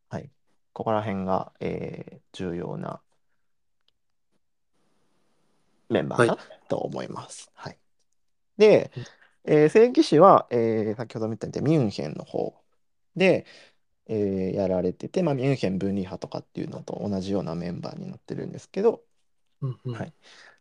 [0.09, 0.31] はい。
[0.73, 3.01] ここら辺が、えー重要な
[5.89, 7.51] メンバーかなと思います。
[7.53, 7.77] はい。
[8.57, 8.91] で、
[9.45, 12.55] えー正規士は、えー先ほども言ったみたいにミュンヘンの方
[13.15, 13.45] で、
[14.07, 19.03] えーやられてて、まあ、ミュンヘン分離派とかっていうのと同じようなメンバーになってるんですけど、
[19.61, 20.13] うんうんはい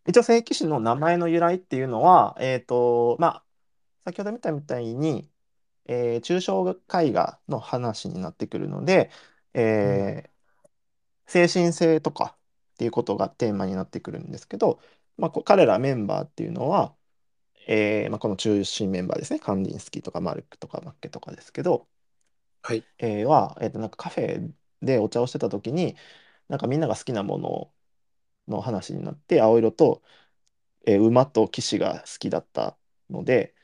[0.06, 3.44] 一応正規士の名前の由来っていうのは、えっと、まあ、
[4.06, 5.30] 先ほど見たみたいに、
[5.86, 6.68] えー抽象
[7.02, 9.10] 絵画の話になってくるので、
[9.54, 10.30] えー
[11.26, 12.36] 精神性とか
[12.74, 14.80] っていうことがテーマになってくるんですけど、
[15.16, 16.96] まあ、こ彼らメンバーっていうのは、
[17.68, 21.88] えーまあ、この中心メンバーですね、カンディンスキーとかマルクとかマッケとかですけど、
[22.62, 22.86] はい。
[22.98, 25.96] えーは、えーと、なんかカフェでお茶をしてた時に、
[26.48, 27.73] なんかみんなが好きなもの
[28.48, 30.02] の話になって、青色と、
[30.86, 32.76] えー馬と騎士が好きだった
[33.10, 33.54] ので、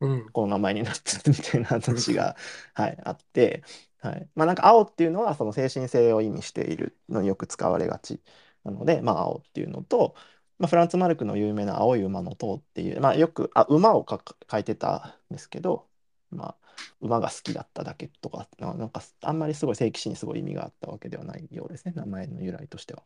[0.00, 0.28] うん。
[0.32, 2.36] この名前になったみたいな話が、
[2.74, 3.62] はい、あって、
[3.98, 4.30] はい。
[4.34, 8.22] まあなんか青っていうのはその精神性を意味しているのによく使われがち
[8.64, 10.14] なので、まあ青っていうのと、
[10.58, 14.16] まあ、フランツ・マルクの有名な青い馬の塔っていう、まあよく、あ、馬をか
[14.48, 15.88] 描いてたんですけど、
[16.30, 16.56] まあ
[17.00, 23.02] 馬が好きだっただけとか、ななんかあんまりすごい正規史にすごい意味があったわけではないようですね、名前の由来としては。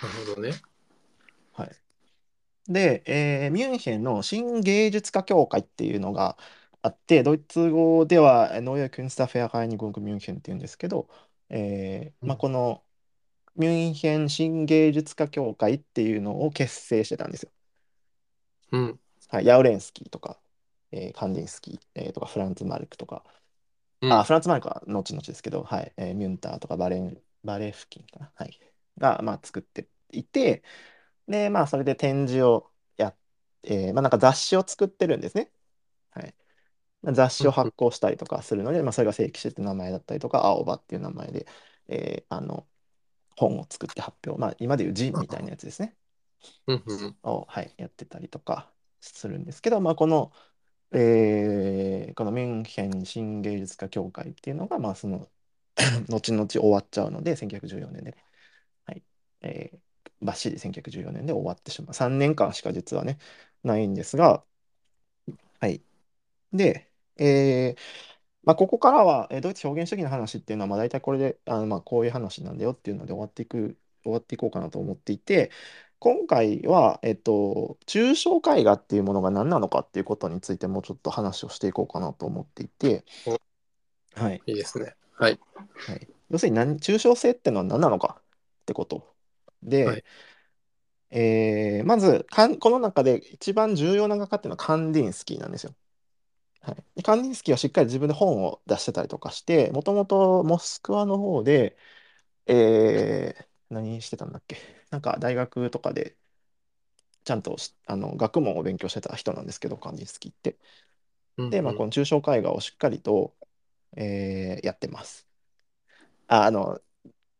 [0.00, 0.62] なるほどね。
[1.52, 1.70] はい。
[2.68, 6.38] で、えーミュンヘンの新芸術家協会っていうのが
[6.82, 11.08] あって、ドイツ語ではノイエ・クンスタフェア・ハイニゴング・ミュンヘンっていうんですけど、
[11.50, 12.84] えーまあ、うんこの
[13.56, 17.52] ミュンヘン新芸術家協会っていうのを結成してたんですよ。
[18.72, 19.00] うん。
[19.28, 20.40] はい、ヤウレンスキーとか、
[20.92, 23.24] えーカンディンスキー、えーとかフランツ・マルクとか、
[24.02, 28.60] うんあ、フランツ・マルクは後々ですけど、はい、えーミュンターとかバレン、バレフキンかな、はい、
[29.00, 30.64] が、まあ、作っていて、
[31.28, 33.18] で、まあ、それで展示をやっ、
[33.64, 35.52] えーまあ、なんか雑誌を作ってるんですね。
[36.10, 36.34] はい。
[37.14, 41.46] 雑誌を発行したりとかするので、まあ、それが正規誌って名前だったりとか、青葉っていう名前で、
[41.88, 42.68] えーあの、
[43.36, 45.96] 本を作って発表、まあ、今でいうジンみたいなやつですね。
[47.22, 50.32] を、はい、やってたりとかするんですけど、まあ、この、
[50.92, 55.30] えーこのミュンヘン新芸術家協会っていうのが、まあ、その
[56.08, 58.29] 後々終わっちゃうので、1914年でね、はい、
[59.42, 59.78] えー
[60.22, 61.94] バッシリ1914年で終わってしまう。
[61.94, 63.18] 3年間しか実はね、
[63.64, 64.44] ないんですが、
[65.60, 65.82] はい。
[66.52, 67.80] で、えー
[68.44, 75.50] まあ、ここからは、えードイツ表現主義の話っていうのは、まあ、大体これで、あのまあ、こういう話なんだよっていうので終わっていく、終わっていこうかなと思っていて、
[75.98, 83.04] 今回は、えっと、抽象絵画っていうものが何なのかっていうことについてもうちょっと話をしていこうかなと思っていて、
[84.14, 84.42] はい。
[84.46, 84.94] いいですね。
[85.16, 85.38] はい。
[85.54, 89.09] はい、要するに何抽象性ってのは何なのかってこと
[89.62, 90.04] で、はい
[91.10, 95.74] えーまずかんこの中で一番重要な画家っていうのはカンディンスキーなんですよ。
[96.60, 101.76] はい、でカンディンスキーはしっかり自分で本を出してたりとかしてもともとモスクワの方で、
[102.46, 104.56] えー何してたんだっけ？
[104.90, 106.16] なんか大学とかで
[107.24, 110.56] ちゃんとしあの学問を勉強してた人なんですけどカンディンスキーって。
[111.50, 113.34] で、まあ、この抽象絵画をしっかりと、
[113.96, 115.26] えーやってます。
[116.28, 116.80] あ、あの、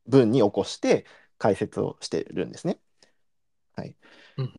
[0.06, 1.06] 文に起こして
[1.40, 2.78] 解説をしてるんですね。
[3.74, 3.96] はい。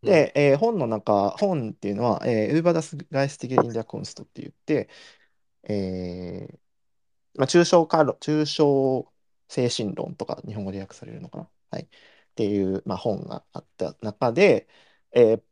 [0.03, 4.89] で、えー本の中、本っていうのは、えー、ウーバーダス・ガイスティゲ・イン・デア・コンストって言って、
[5.63, 6.59] えー
[7.35, 9.11] まあ、抽象抽象
[9.47, 11.49] 精神論とか日本語で訳されるのかな。
[11.71, 11.83] はい。
[11.83, 11.89] っ
[12.35, 14.67] ていう、まあ、本があった中で、
[15.13, 15.43] えー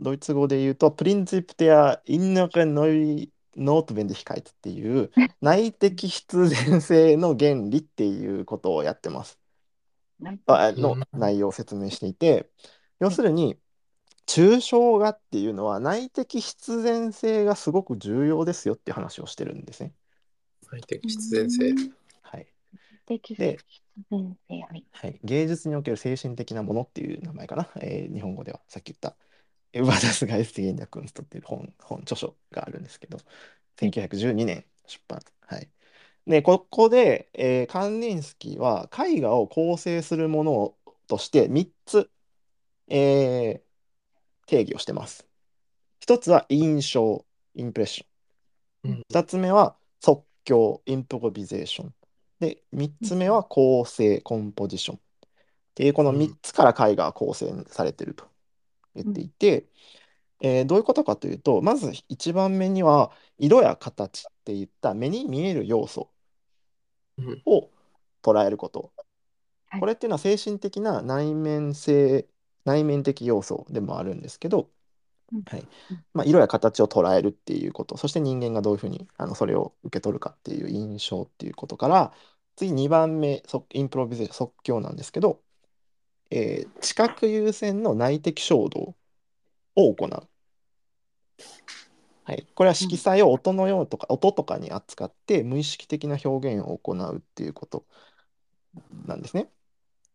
[0.00, 9.41] ドイツ語で言うと、プリンツィプテア・インナーノイ・ノートベンディヒカイツっていう 内的必然性の原理っていうことをやってます。
[10.22, 12.50] のうん内容を説明していて、
[13.00, 13.58] 要するに
[14.26, 19.92] 抽象画っていうのは内的必然性がすごく重要ですよっていう話をしてるんですね。
[20.70, 21.74] 内的必然性。
[22.22, 22.46] はい
[23.06, 24.84] 的で必然性はい。
[24.92, 29.16] はい、芸術における精神的なものっていう名前かな、えー日本語ではさっき言った
[29.74, 33.18] 「ウバダス・ガイスティゲンダ・クンスト」っていう本本著書があるんですけど
[33.76, 35.20] 1912年出版。
[36.26, 42.10] はい、でここで、えーカンディンスキーは絵画を構成するものとして3つ、
[42.88, 43.72] えー
[44.46, 45.26] 定義をしてます。
[46.00, 48.04] 一つは印象インプレッショ
[48.88, 48.90] ン。
[48.92, 51.94] うん二つ目は即興インプロビゼーション。
[52.40, 54.98] で三つ目は構成コンポジション。
[54.98, 55.00] っ
[55.74, 58.26] ていうこのうん3つから絵画は構成されてると
[58.94, 59.68] 言っていて、
[60.40, 66.10] えーどういうことかというとまず1番目には色や形っていった目に見える要素
[67.18, 67.42] うん。
[67.46, 67.70] を
[68.22, 68.92] 捉えること、
[69.70, 69.80] はい。
[69.80, 72.28] これっていうのは精神的な内面性
[72.64, 74.70] 内面的要素でもあるんですけど、
[75.32, 75.44] うん。
[75.46, 75.68] はい。
[75.90, 76.04] うん。
[76.14, 82.14] まあ、色や形を捉えるっていうことそして人間がどういうふうにあのそれを受け取るかっていう印象っていうことから
[82.56, 85.42] 次2番目即インプロビゼーション即興なんですけど、
[86.30, 88.96] えー知覚優先の内的衝動
[89.76, 90.28] を行う。
[92.24, 97.84] はい、これは色彩を音のようとか、音とかに扱って無意識的な表現を行うっていうこと。
[99.06, 99.50] なんですね。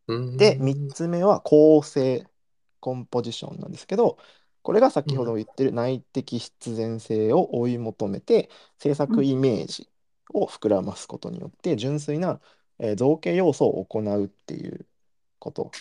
[0.07, 0.37] うん。
[0.37, 2.27] で、3つ目は構成、
[2.79, 4.19] コンポジションなんですけど、
[4.63, 9.89] これが先ほど言ってる内的必然性を追い求めて、制作イメージ
[10.33, 12.41] を膨らますことによって、純粋な、
[12.79, 14.87] えー造形要素を行うっていう
[15.39, 15.71] こと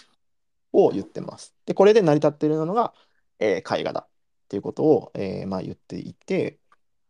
[0.72, 1.54] を言ってます。
[1.66, 2.94] で、これで成り立っているのが、
[3.40, 4.08] えー絵画だ
[4.46, 6.60] っていうことを、えーまあ、言っていて、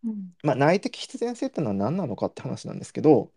[0.05, 3.33] うんまあ、内的必然性っていうのは何なのかって話なんですけど、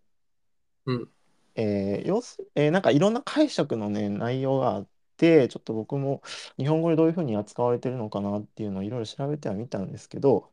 [0.86, 1.10] うん
[1.54, 6.22] えー要すえーなんかいろんな解釈のね、内容があって、ちょっと僕も
[6.58, 10.52] 日本語でどういうふうに扱われてるのかなっていうのをいろいろ調べてはみたんですけど、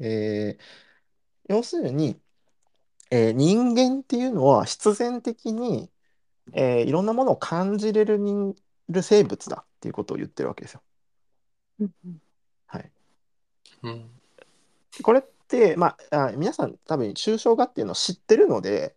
[0.00, 0.64] えー
[1.48, 2.20] 要するに、
[3.10, 5.90] えー人間っていうのは必然的に、
[6.54, 8.56] えーいろんなものを感じれる人
[8.90, 10.82] る生物だっていうことを言ってるわけですよ。
[11.78, 12.20] うん。
[13.82, 14.10] うん
[15.02, 18.94] これって、まあ、あ皆さん多分抽象画っていうのを知ってるので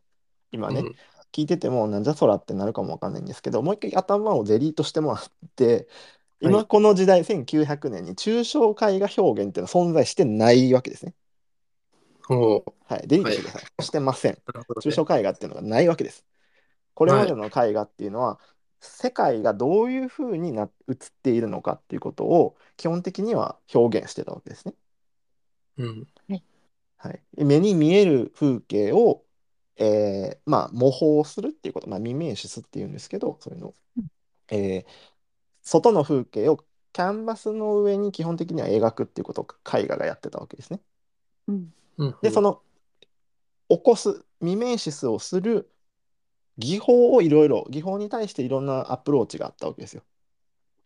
[0.52, 0.95] 今ね、うん
[1.36, 5.24] 聞いててもなんじゃそらってなるかもわかんないんですけどもう一回頭をゼリーとしてもらっ
[5.58, 5.89] て
[6.39, 11.13] 今この時代1900年に抽象絵画表現っていうのは存在してないわけですね。
[12.88, 13.84] はい、デリートしてください。
[13.84, 14.38] してません。
[14.82, 16.26] 抽象絵画っていうのがないわけです。
[16.93, 18.39] これまでの絵画っていうのは、
[18.86, 24.76] 世界がどういうふうにな映っているのかっていうことを基本的には表現してたわけですね。
[25.78, 26.08] うん。
[26.98, 29.24] はい、目に見える風景を、
[29.78, 33.74] えーまあ、模倣するっていうこと、まあ、ミメーシスっていうんですけどそういうの
[34.50, 35.06] えー
[35.63, 36.58] 外の風景を
[36.93, 40.82] キャンバスの上に基本的には描くっていうことを絵画がやってたわけですね。
[41.48, 41.74] うん。
[41.98, 42.15] うん。
[42.21, 42.62] でその
[43.69, 45.71] 起こすミメーシスをする
[46.57, 50.03] 技法をいろいろ技法に対していろんなアプローチがあったわけですよ。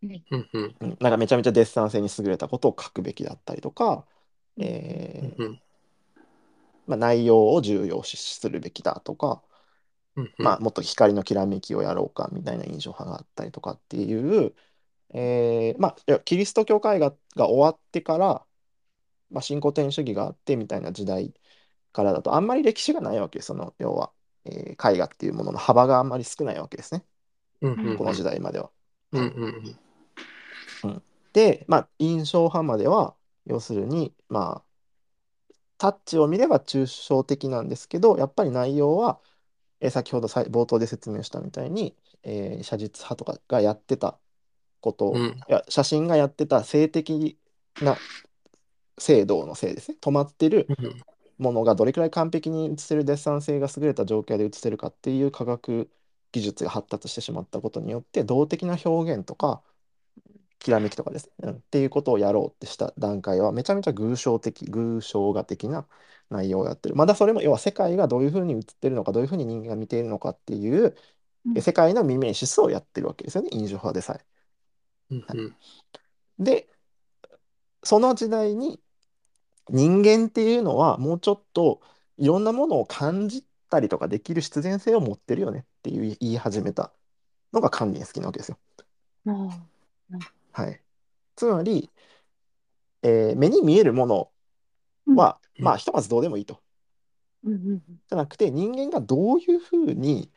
[0.04, 0.24] うん。
[0.32, 4.06] うんうん、なんかめちゃめちゃデッサン性に優れたことを書くべきだったりとか、
[4.58, 5.62] えーうん
[6.88, 9.44] まあ、内容を重要視するべきだとか、
[10.16, 14.56] うんまあ、もっと光のきらめきをやろうかみたいな印象派があったりとかっていう、
[15.14, 18.46] えーまあ、キリスト教絵画が終わってから、
[19.30, 21.34] まあ、新古典主義があってみたいな時代
[21.92, 24.12] からだとあんまり歴史がないわけその要は、
[24.46, 27.04] えー絵画っていうものの幅があんまり少ないわけですね。
[27.62, 28.70] うんうんこの時代までは。
[29.12, 29.22] うん
[30.84, 31.02] うん
[31.34, 39.20] で、まあ、印象派までは要するにまあタッチを見れば抽象的なんですけどやっぱり内容は、
[39.80, 44.18] えー先ほど冒頭で説明したみたいに、えー写実派とかがやってた
[44.82, 45.22] こと、うん。
[45.22, 47.38] いや写真がやってた性的
[47.82, 47.98] な
[48.98, 49.98] 精度のせいですね。
[50.02, 51.04] 止まってるうん
[51.40, 55.90] ものがどれくらい完璧に写せるデッサン性が優れた状況で写せるかっていう科学
[56.32, 59.64] 技術が発達してしまったことによって動的な表現とか
[60.60, 61.28] きらめきとかです。
[61.28, 61.56] ね、うん。
[61.58, 65.88] っていうことをやろうってした段階はめちゃめちゃ偶象的偶象画的な
[66.30, 66.96] 内容をやってる。
[66.96, 70.96] まだそれも要は世界がどういうふうに映ってるのかどういうふうに人間が見ているのかっていう
[71.46, 71.58] うん。
[71.58, 73.50] え世界のミメーシスをやってるわけですよね。
[73.54, 74.26] 印象派でさえ。
[75.12, 75.56] うんうん。
[76.40, 76.68] で
[77.84, 78.80] その時代に
[79.72, 81.82] 人間っていうのはもうちょっと
[82.18, 86.92] いろんなものを感じたりとかできる必然性を持ってるよねっていう言い始めた
[87.54, 88.58] のが関連好きなわけですよ。
[89.28, 89.50] あ
[90.52, 90.82] はい、
[91.36, 91.90] つまり、
[93.04, 94.30] えー目に見えるもの
[95.08, 96.60] は、うんまあひとまずどうでもいいと。
[97.44, 100.30] うんうんじゃなくて人間がどういうふうに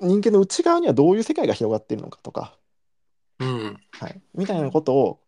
[0.00, 2.58] 人間の内側にはどういう世界が広がっているのかとか、
[3.38, 3.80] うん。
[3.92, 5.20] はい、みたいなことを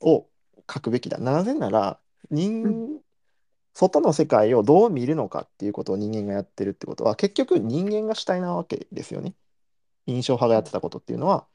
[0.00, 0.29] を
[0.72, 1.18] 書くべきだ。
[1.18, 2.00] なぜなら
[2.30, 3.00] 人、
[3.74, 9.34] 外の世界をどう見るのかっていうことを人間がやってるってことは結局人間が主体なわけですよね。
[10.06, 11.46] 印象派がやってたことっていうのは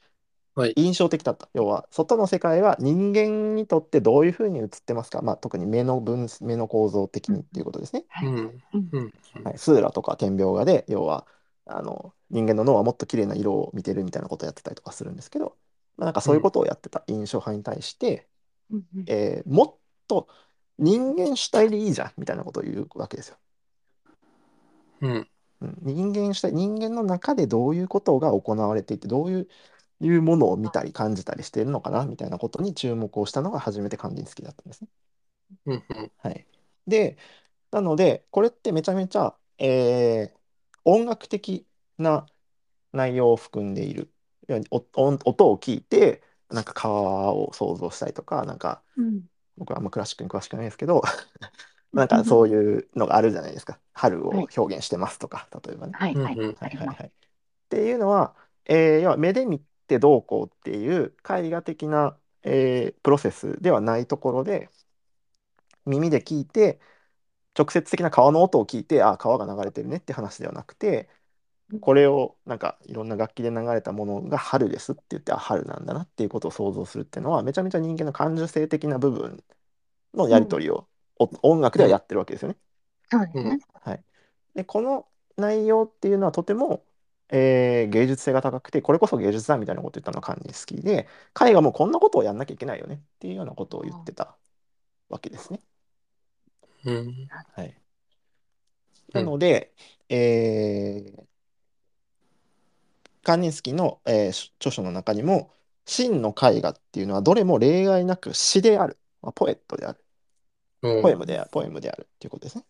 [0.56, 0.72] はい。
[0.74, 1.50] 印象的だった。
[1.52, 8.06] 要は外の世界は人間にとってどういうふうに映ってますか、まあ、特に目の分目の構造的にっていうことですね。
[8.08, 8.28] はい。
[8.28, 8.36] うん。
[8.72, 9.12] うんうん。
[9.44, 11.26] はい、スーラとか点描画で要は
[11.66, 15.58] あの人間の脳はもっと綺麗な色を見てるみたいなことをやってたりとかするんですけど、
[15.98, 18.26] まあ、なんかそういうことをやってた印象派に対して、
[18.70, 20.28] うんうんえーもっと
[20.78, 23.38] 人間主体でいいじゃんみたいなことを言うわけですよ。
[25.00, 25.28] うん。
[25.60, 29.48] うん、人間主体人間の中でどういうことが行われていてどういう
[30.00, 34.88] いうものを見たり感じたりしているのかなみたいなことに注目をしたのが初めてカンディンスキーだったんですね。
[35.66, 35.84] うん。
[35.88, 36.12] うん。
[36.18, 36.46] はい、
[36.86, 37.16] で
[37.72, 40.40] なのでこれってめちゃめちゃ、えー
[40.84, 42.26] 音楽的な
[42.92, 44.12] 内容を含んでいる
[44.48, 51.02] 音を聞いてなんか川を想像したりとかなんかうん僕はあんまクラシックに詳しくないですけど
[51.92, 55.98] なんかそういうのがあるじゃないですか春をはい表現してますとか例えばね。
[55.98, 56.42] はいはい。
[56.60, 57.08] はいはいはい。
[57.08, 57.12] っ
[57.70, 58.36] ていうのは、
[58.66, 64.70] えー要は目で見てどうこうっていう絵画的な、えープロセスではないところで
[65.86, 66.80] 耳で聞いて
[67.58, 71.08] 直接的な川の音を聞いてあ川が流れてるねって話ではなくて
[71.80, 79.42] これをなんかいろんな楽器で流れたものが春ですって言ってあ春なんだなっていうことを想像するっていうのはめちゃめちゃ人間の感受性的な部分
[80.14, 80.88] のやり取りを、
[81.18, 82.58] お音楽ではやってるわけですよね。
[83.10, 83.58] そうですね。
[83.74, 84.04] はい、
[84.54, 86.84] でこの内容っていうのはとても、
[87.30, 91.08] えー芸術性が高くてこれこそ芸術だみたいなことを言ったのがカンディスキーで
[91.40, 94.36] 絵画もこんなことをやんなきゃいけないよねっていうようなことを言ってた
[95.10, 95.60] わけですね。
[96.84, 97.28] うん。
[97.54, 97.76] はい、
[99.12, 99.74] なので、
[100.08, 101.26] えー
[103.26, 105.52] カンディスキーの、えー著書の中にも
[105.86, 110.04] 真の絵画っていうのはどれも例外なく詩である、まあ、ポエットである
[111.00, 112.64] ポエムであるポエムであるっていうことですね。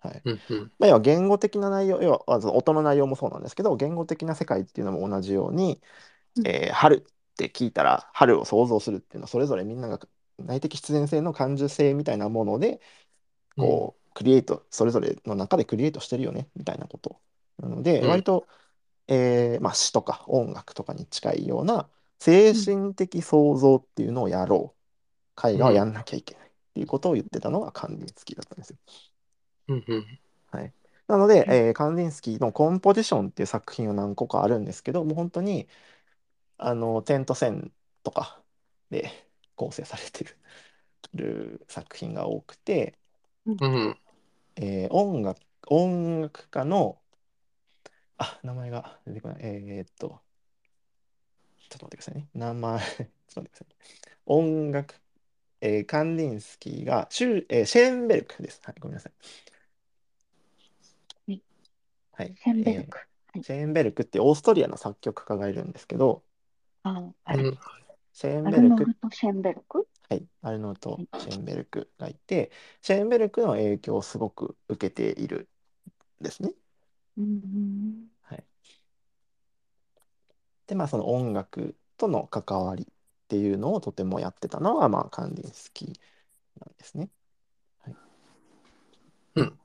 [0.00, 0.42] はいうん。
[0.48, 0.72] うん。
[0.78, 5.82] まあ、要は言語的な内容要はあその音の内容もそうなんですけど言語的な世界っていうのも同じように、
[6.36, 10.00] うんえー春って聞いたら春を想像するっていうのはそれぞれみんなが
[10.38, 12.80] 内的必然性の感受性みたいなもので
[13.56, 17.20] こう、クリエイトそれぞれの中でクリエイトしてるよねみたいなこと
[17.58, 18.46] なので、うん割と、
[19.08, 21.90] えーまあ、詩とか音楽とかに近いような
[22.20, 24.74] 精神的創造っていうのをやろ
[25.44, 28.78] う絵画をやんなきゃいけないっていうことを言ってたのがカンディンスキーだったんですよ。
[29.68, 29.84] うん。
[29.88, 30.20] うん。
[31.06, 35.68] なので、カンディンスキーのコンポジションっていう作品は何個かあるんですけど、もう本当に、
[36.58, 38.44] あの、点と線とか
[38.90, 39.10] で
[39.56, 40.38] 構成されてる
[41.14, 42.98] る作品が多くて、
[43.46, 43.52] う
[43.90, 43.96] ん。
[44.56, 47.00] えー音楽、音楽家の、
[48.18, 49.38] あ、名前が出てこない。
[49.42, 50.20] えーっと、
[51.68, 52.28] ちょっと待ってくださいね。
[52.34, 53.66] 名前、 ちょっと待ってください。
[54.26, 54.94] 音楽、
[55.60, 58.60] えーカンディンスキーがシュ,、えーシェーンベルクです。
[58.64, 59.12] はい、ごめんなさい。
[61.28, 61.42] はい
[62.12, 62.34] はい。
[62.36, 62.98] シェンベルえーク。
[63.42, 66.22] シェーンベルクってオーストリアの作曲家がいるんですけど、
[66.82, 67.12] あ
[68.14, 69.86] シェーンベルク、ノルト・シェンベルク？
[70.08, 72.50] はい、アルノルト・シェーンベルクがいて、
[72.80, 75.48] シェーンベルクの影響をすごく受けている
[76.20, 76.52] んですね。
[77.16, 78.46] うんはい。
[80.66, 82.86] で、まあその音楽との関わりっ
[83.28, 85.88] ていうのをとてもやってたのが、まあカンディンスキー
[86.60, 87.10] なんですね。
[87.80, 87.96] はい。
[89.36, 89.60] うん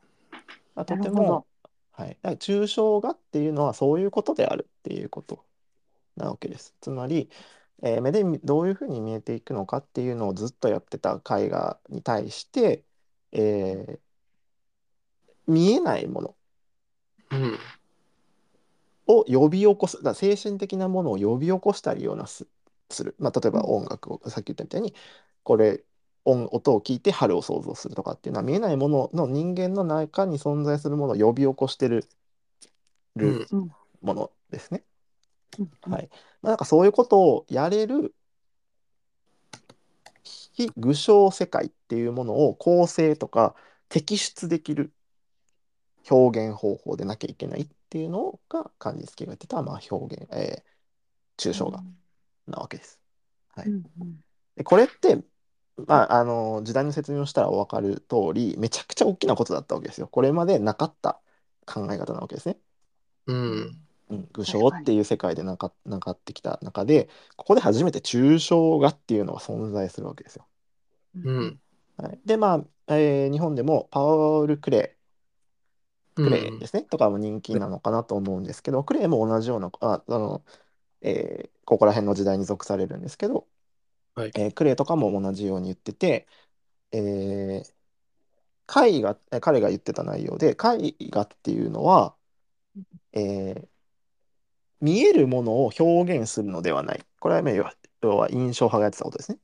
[0.76, 1.48] まあ、とても、
[1.92, 2.10] はい。
[2.10, 5.46] だから抽象画っていうのはそういうことであるっていうこと
[6.18, 6.76] なわけです。
[6.82, 7.30] つまり、
[7.84, 12.86] えー目で見どういうふうに見えていくのかっていうのをずっとやってた絵画に対して、
[13.34, 14.02] えー
[15.48, 16.36] 見えないもの
[17.32, 17.58] うん。
[19.08, 22.48] を呼び起こす、だ精神的なものを呼び起こしたりようなす、
[22.90, 23.16] する。
[23.20, 24.94] まあ、例えば音楽を、さっき言ったみたいに、
[25.44, 25.84] これ、
[26.24, 32.06] 音、音を聞いて春を想像するとかっていうのは見えないものの人間の中に存在するものを呼び起こしてる、
[33.16, 33.72] るうん
[34.02, 34.84] ものですね。
[35.60, 36.10] うんはい。
[36.42, 38.14] まあ、なんかそういうことをやれる
[40.24, 43.56] 非具象世界っていうものを構成とか
[43.90, 44.94] 摘出できる
[46.10, 50.72] 表現方法でなきゃいけないっていうのがカンディスキーが言ってた、まあ、表現、えー
[51.38, 51.84] 抽象画
[52.48, 53.00] なわけです。
[53.50, 54.20] はいうんうん
[54.56, 55.24] でこれって、
[55.88, 60.08] まあ、あの時代の説明をしたらお分かる通りめちゃくちゃ大きなことだったわけですよ。
[60.08, 61.22] これまでなかった
[61.66, 62.60] 考え方なわけですね。
[63.26, 63.82] うん。
[64.10, 70.48] うん、具象っていう世界でなかなかってきた中でここで初めて抽象画っていうのが存在するわけですよ。
[71.24, 71.62] うん。
[71.98, 72.56] はい、でま
[72.88, 74.98] あ、えー日本でもパウル・クレ
[76.20, 80.46] クレイですね、とかも人気なのかなと思うんですけど、クレイも同じような、あ、あの、
[81.02, 83.48] えーここら辺の時代に属されるんですけど、
[84.16, 84.36] はい。
[84.36, 86.28] えークレイとかも同じように言ってて、
[86.92, 87.74] えー
[88.68, 90.56] 絵画、え彼が言ってた内容で、絵
[91.10, 92.16] 画っていうのは、
[93.14, 93.70] えー
[94.82, 97.06] 見えるものを表現するのではない。
[97.20, 99.40] これは、要は要は印象派がやってたことですね。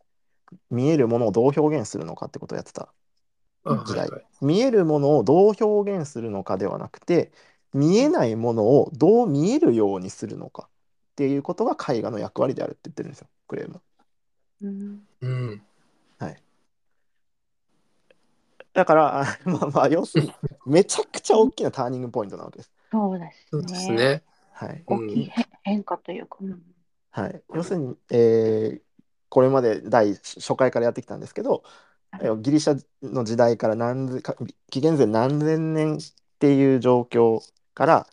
[0.71, 2.83] 見えるものをどう表現するのかってことをやってた。
[2.83, 2.93] あ
[3.65, 4.25] 時代はいはい。
[4.41, 7.31] 見えるものをどう表現するのかではなくて
[7.73, 10.69] 見えないものをどう見えるようにするのかっ
[11.15, 13.81] ていうことが絵画の役割であるって言ってるんですよクレーム
[14.61, 15.61] うんうん。
[18.77, 20.33] だからあ まあまあ要するに
[20.67, 23.97] めちゃくちゃ大きなターニングポイントなわけですそうですそうですね。
[23.97, 24.23] ね。
[24.51, 26.37] はい、うん大きい変変化というか。
[26.41, 26.61] うん
[27.09, 28.81] はい、要するに、えー
[29.29, 31.61] これまで第初回からやってきたんですけど、
[32.41, 34.21] ギリシャの時代から何
[34.69, 35.99] 紀元前何千年っ
[36.39, 37.39] ていう状況
[37.73, 38.07] から、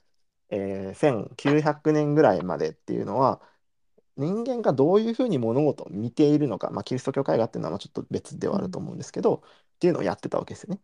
[0.51, 3.41] えー1900年ぐらいまでっていうのは
[4.17, 9.37] 人間がどういうふうに物事を見ているのか、まあ、キリスト教絵画っていうのはまあちょっと別ではあると思うんですけど、
[9.77, 10.81] っていうのをやってたわけですよね。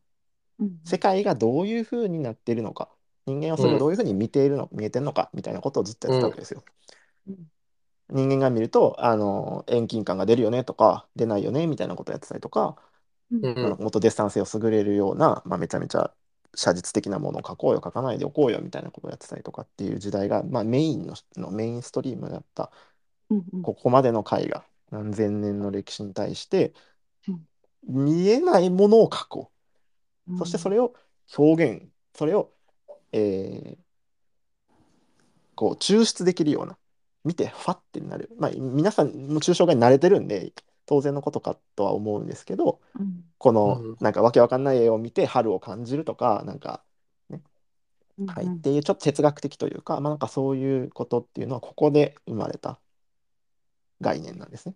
[0.58, 2.90] うん世界がどういうふうになっているのか
[3.26, 6.64] 人間はそれをどういうふうに見ているの、見えてるのかみたいなことをずっとやってたわけですよ。
[7.26, 7.50] うん
[8.10, 12.76] 人間が見るとあの遠近感が出るよねとか出ないよねみたいなことをやってたりとか、
[13.30, 13.42] うん。
[13.42, 13.54] うん。
[13.60, 16.14] まあもっとデッサン性を優れるような、まあ、めちゃめちゃ
[16.54, 22.72] 写実的なものを描こうよ描かないでおこうよみたいなことをやってたりとかっていう時代が、まあ、メインののメインストリームだった
[23.30, 23.62] うんうん。
[23.62, 26.74] ここまでの絵画何千年の歴史に対して
[27.28, 27.46] うん。
[27.82, 29.56] 見えないものを描こう。
[30.28, 30.38] うん。
[30.38, 30.94] そしてそれを
[31.36, 32.54] 表現、それを、
[33.12, 33.84] えー
[35.54, 36.78] こう抽出できるような、
[37.24, 38.30] 見てファッてなる。
[38.38, 40.52] まあ、皆さんも抽象画に慣れてるんで、
[40.90, 43.96] 当然のことかとは思うんですけど、うんこのうん。
[44.00, 46.82] なんかわけわかんない絵を見て春を感じるとか、なんか、
[47.30, 48.26] うん。
[48.26, 52.78] はい、っていうちょっと哲学的というか、まあ、なんかそういうことっていうのはここで生まれた
[54.02, 54.74] 概念なんですね。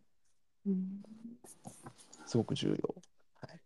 [0.67, 1.03] うん。
[2.25, 2.95] すごく重要。
[3.43, 3.61] はい。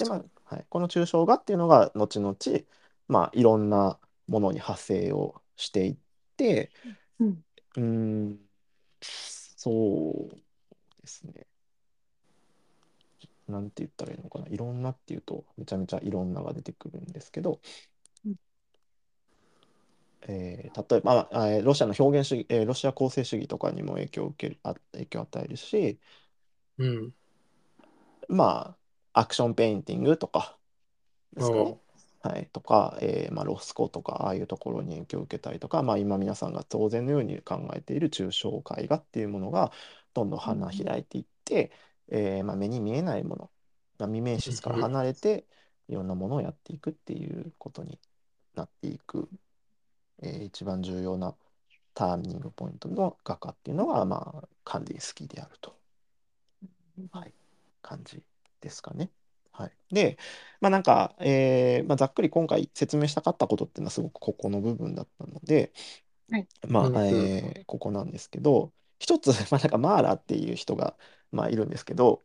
[0.00, 0.24] でまあ
[0.54, 2.36] はい、この抽象画っていうのが後々、
[3.08, 5.96] まあ、いろんなものに派生をしていっ
[6.36, 6.70] て
[7.20, 7.44] うん。
[7.76, 8.38] うーん
[9.00, 10.43] そう
[11.04, 11.46] ですね。
[13.46, 14.48] なんて言ったらいいのかな。
[14.48, 17.60] いろんなっていうとめちゃめちゃいろんなが出てくるんですけど、
[18.24, 18.34] うん。
[20.26, 26.00] えー例えば、まあえーロシアの表現主義、えーロシア構成主義とかにも影響を受けるあ影響を与えるし、
[26.78, 27.14] うん。
[28.28, 28.76] ま
[29.12, 30.58] あ、アクションペインティングとか
[31.34, 31.76] ですかね。
[31.76, 31.80] お。
[32.20, 39.72] はい、とか、えーまあ、ロスコとかああいうところに影響を受けたりとか、まあ、今皆さんが当然のように考えている抽象絵画っていうものが
[40.14, 41.72] どんどん花開いていって、
[42.08, 43.50] えーまあ、目に見えないもの、
[43.98, 45.46] まあ、未明質から離れて
[45.88, 48.00] いろんなものをやっていくっていうことに
[48.54, 49.28] なっていく、
[50.22, 51.36] えー一番重要な
[51.94, 55.74] ターニングポイントの画家っていうのが、まあ、カンディンスキーであると。
[57.12, 57.32] はい
[57.82, 58.22] 感じ
[58.60, 59.10] ですかね。
[59.52, 60.18] はい、で、
[60.60, 65.72] まあなんか、えーまあ、ざっくり今回説明したかったことっていうのはすごくここの部分だったので、
[66.30, 66.48] はい。
[66.66, 70.96] まあ、えーここなんですけど、一つ、 まあ、なんかマーラーっていう人が、
[71.32, 72.22] まあ、いるんですけど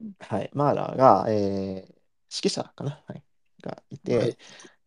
[0.00, 1.94] うん、はい、マーラーが、えー
[2.36, 3.22] 指揮者かな、はい、
[3.62, 4.38] がいて、はい。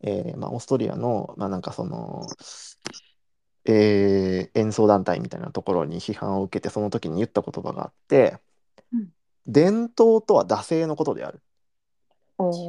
[0.02, 2.26] えーまあ、オーストリアの、まあ、なんかその、
[3.64, 8.38] えー演奏団体みたいなところに批判を受けてその時に言った言葉があって、
[8.92, 9.08] うん。
[9.46, 11.42] 伝統とは惰性のことである。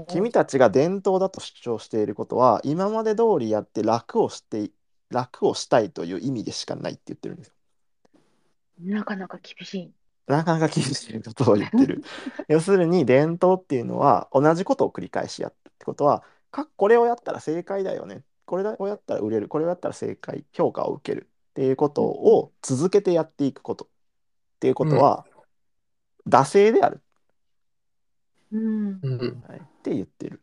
[0.08, 4.72] 君たちが伝統だと主張していることは今まで通りやって楽をして
[5.10, 7.54] 楽をしたいという意味でしかないって言ってるんですよ
[8.80, 9.94] なかなか厳しい。
[10.28, 12.04] なかなか厳しいことを言ってる。
[12.48, 18.24] 要するに伝統っていうのは同じことを繰り返しやってってことはかこれをやったら正解だよね。
[18.46, 21.30] これをやったら売れるこれをやったら正解評価を受ける。
[21.50, 23.88] っていうことを続けてやっていくことっ
[24.60, 25.26] ていうことは、
[26.28, 27.02] 惰性である、
[28.52, 29.00] うん。
[29.02, 29.44] うん。
[29.48, 30.42] はい、って言ってる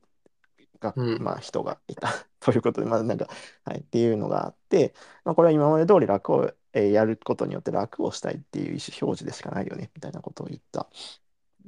[0.80, 1.22] が、うん。
[1.22, 2.08] まあ、人がいた。
[2.40, 3.28] ということで、まあなんか
[3.64, 10.88] はい、っていうのがあって、まあ、これは今まで通り楽を、えーやることによって楽をしたいっていう意思表示でしかないよねみたいなことを言った。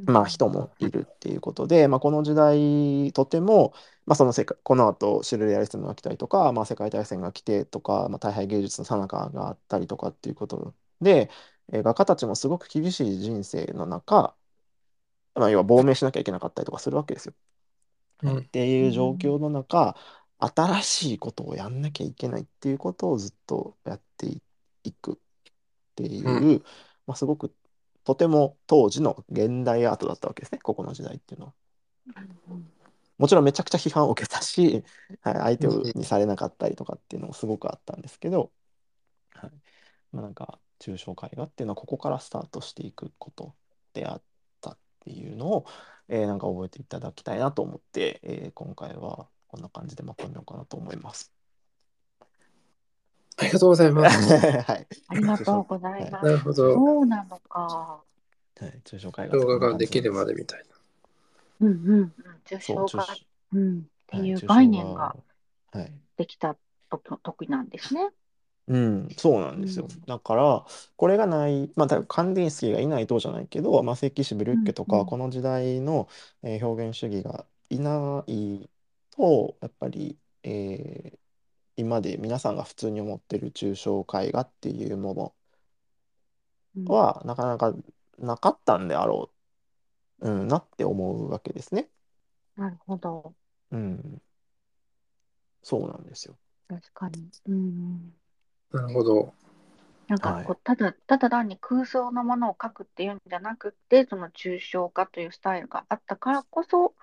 [0.06, 3.74] まあ、人もいるっていうことで、まあ、この時代とても、
[4.06, 11.30] まあ、その世界この後シュルレアリスムが来たりとか、まあ、世界大戦が来てとか、まあ、大敗芸術の最中があったりとかっていうことで、
[11.72, 14.34] えー画家たちもすごく厳しい人生の中、
[15.34, 17.34] まあ、要は亡命しなきゃいけなかったりとかするわけですよ。
[18.22, 18.30] うん。
[18.30, 19.96] はいっていう状況の中、
[20.38, 24.42] 新しいことをやんなきゃいけないっていうことをずっとやってい
[24.88, 25.14] いくっ
[25.96, 26.64] ていう、う
[27.06, 27.52] まあ、すごく
[28.04, 31.52] とても当時の現代アートだったわけですねここの時代っていうのは。
[32.50, 32.66] うん
[33.18, 34.84] もちろんめちゃくちゃ批判を受けたし、
[35.22, 38.52] はい、相手うんにされなかったりとかっていうのもすごくあったんですけど、
[39.30, 39.50] はい
[40.12, 43.54] まあ、なんか抽象絵画っていうのはここからスタートしていくこと
[43.92, 44.22] であっ
[44.60, 45.66] たっていうのを、
[46.06, 51.32] えーなんか覚えていただきたいなと思って、えー今回はこんな感じでまとめようかなと思います。
[53.38, 54.32] ありがとうございます。
[54.36, 56.24] はい、ありがとうございます。
[56.24, 56.54] なるほど。
[56.74, 58.02] そうなのか。
[58.60, 60.64] はい、抽象絵画動画ができるまでみたい
[61.60, 62.12] うんうんうん。
[62.46, 63.06] 抽象画、
[63.52, 65.16] うん、ってはいう概念が
[65.72, 66.56] はいできた
[66.90, 68.08] と時なんですね。
[68.66, 69.86] うん、そうなんですよ。
[69.88, 70.66] うんだから、
[70.96, 76.08] これがない、まあ、多分カンディンスキーがいないとじゃないけど、まあ、石器師ブリュッケとか、この時代の、
[76.42, 78.68] えー表現主義がいない
[79.10, 81.27] と、やっぱり、えー
[81.78, 85.34] 今で皆さんが普通に思ってる抽象絵画っていうも
[86.76, 87.72] うんのは、なかなか
[88.18, 89.30] なかったんであろ
[90.20, 91.88] う、うん、なって思うわけですね。
[92.56, 93.32] なるほど。
[93.70, 94.20] うん。
[95.62, 96.36] そうなんですよ。
[96.66, 97.30] 確かに。
[97.46, 98.12] うん。
[98.72, 98.82] な。
[98.82, 99.32] なるほど。
[100.08, 106.94] なんかはいこうただただ単に空想のものを描くっていうんじゃなくて、その抽象化というスタイルがあったからこそ、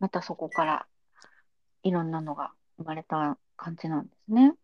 [0.00, 0.86] またそこから
[1.84, 4.54] いろんなのが生まれた感じなんですね。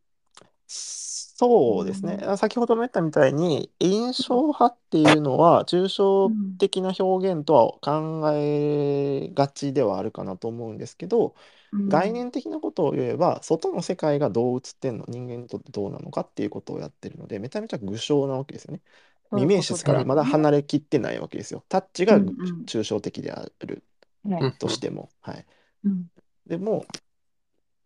[0.66, 2.18] そうですね。
[2.38, 11.34] 先ほども言ったみたいに、印象派っていうのは、抽象的な表現とは考えがちではあるかなと思うんですけど、
[11.72, 18.80] うん概念的なことを言えば、外の世界がどう映ってんの、人間にとってどうなのかっていうことをやってるので、めちゃめちゃ具象なわけですよね。
[19.32, 21.64] 未明室からまだ離れきってないわけですよ。
[21.68, 23.82] タッチがうんうん抽象的である
[24.58, 25.10] としても。
[25.20, 25.46] はい。
[25.84, 26.10] うん
[26.46, 26.84] でも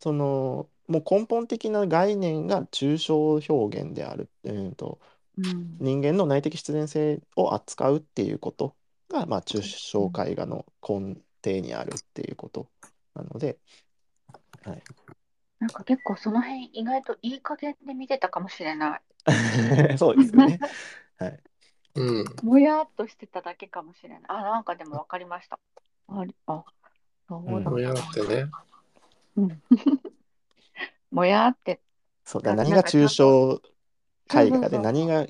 [0.01, 4.99] そのもう根本的な概念が抽象表現である、えー、と
[5.37, 8.75] うん人間の内的必然性を扱うっていうこと
[9.09, 9.61] が、まあ、抽
[9.93, 12.69] 象絵画の根底にあるっていうこと
[13.15, 13.59] なので、
[14.65, 14.83] はい、
[15.61, 19.01] なんか結構その辺意外といい加減で見てたかもしれない。
[19.99, 20.59] そうですよね。
[21.19, 21.41] はい、
[21.97, 22.25] うん。
[22.43, 24.21] もやっとしてただけかもしれない。
[24.29, 25.59] あ、なんかでも分かりました。
[26.09, 26.65] あ、あ
[27.29, 28.51] そうだったもやってね。
[29.37, 29.63] うん。
[31.11, 31.81] もやって、
[32.25, 33.61] そうだ何が抽象
[34.31, 35.27] 絵画で何が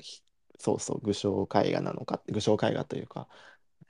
[0.59, 3.27] そうそう具象絵画なのか具象絵画というか。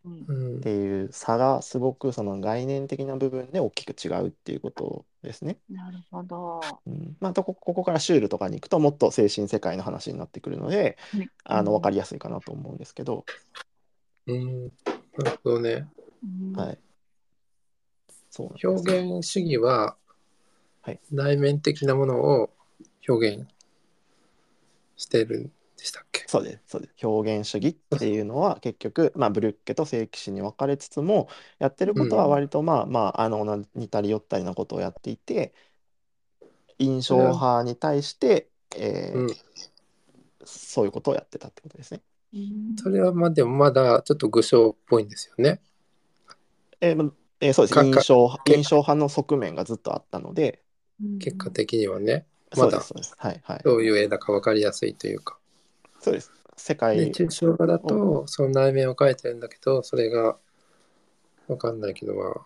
[0.06, 0.26] うん。
[0.28, 0.58] うん。
[0.58, 0.60] っ。
[0.62, 5.58] ていう差がすごくその概念的な部分で大きく違うっていうことですね。
[5.70, 6.62] なるほど。
[6.86, 7.18] うん。
[7.20, 10.98] まあ、とこここからシュールとかに行くともっと精神世界の話になってくるので
[11.44, 13.26] あの分かりやすいかなと思うんですけど、
[14.28, 14.64] うん。
[14.66, 15.88] なるほどね。
[16.24, 16.54] うん。
[16.54, 16.80] はい、
[18.30, 20.09] そう表現主義ははい
[21.12, 22.50] 内面的なものを
[23.08, 23.48] 表現
[24.96, 25.52] してるんで
[25.86, 26.24] したっけ？
[26.28, 26.62] そうです。
[26.68, 27.06] そうです。
[27.06, 31.30] 表現主義っていうのは結局、まあ、ブリュッケと正規士に分かれつつも
[31.60, 35.54] やってることは割とまあまああの似たり寄ったりなことをやっていて
[36.78, 39.28] 印象派に対して、えーうん。
[40.46, 42.02] そういうことをやってたってことですね。
[42.34, 45.62] うんそれはまあでもまだちょっと具象っぽいんですよね。
[46.82, 47.12] えーま
[47.42, 47.74] えーそうです。
[47.74, 50.64] かか印象け印象派の側面がずっとあったので、
[51.20, 52.26] 結果的にはね。
[52.58, 52.82] まだ
[53.64, 55.38] どういう絵だか分かりやすいというか。
[56.00, 56.32] そうです。
[56.58, 56.98] 世界。
[56.98, 60.38] で抽象画だとその内面を描いてるんだけどそれが
[61.48, 62.42] 分かんないけどまあ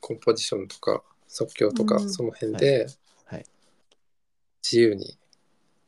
[0.00, 2.10] コンポジションとか即興とかうん。
[2.10, 2.86] その辺で
[3.24, 3.44] はい
[4.62, 5.18] 自由に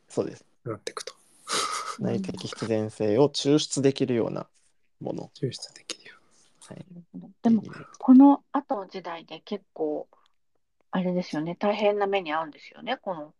[0.09, 0.45] そうです。
[0.65, 1.15] なっていくと。
[1.99, 4.47] 内的必然性を抽出できるような
[5.01, 6.17] もの、抽出できるよ
[6.69, 6.87] はい、
[7.43, 7.63] でも
[7.99, 10.09] この後の時代で結構
[10.93, 11.57] あれですよね。
[11.59, 12.99] 大変な目に遭うんですよね。
[12.99, 13.33] この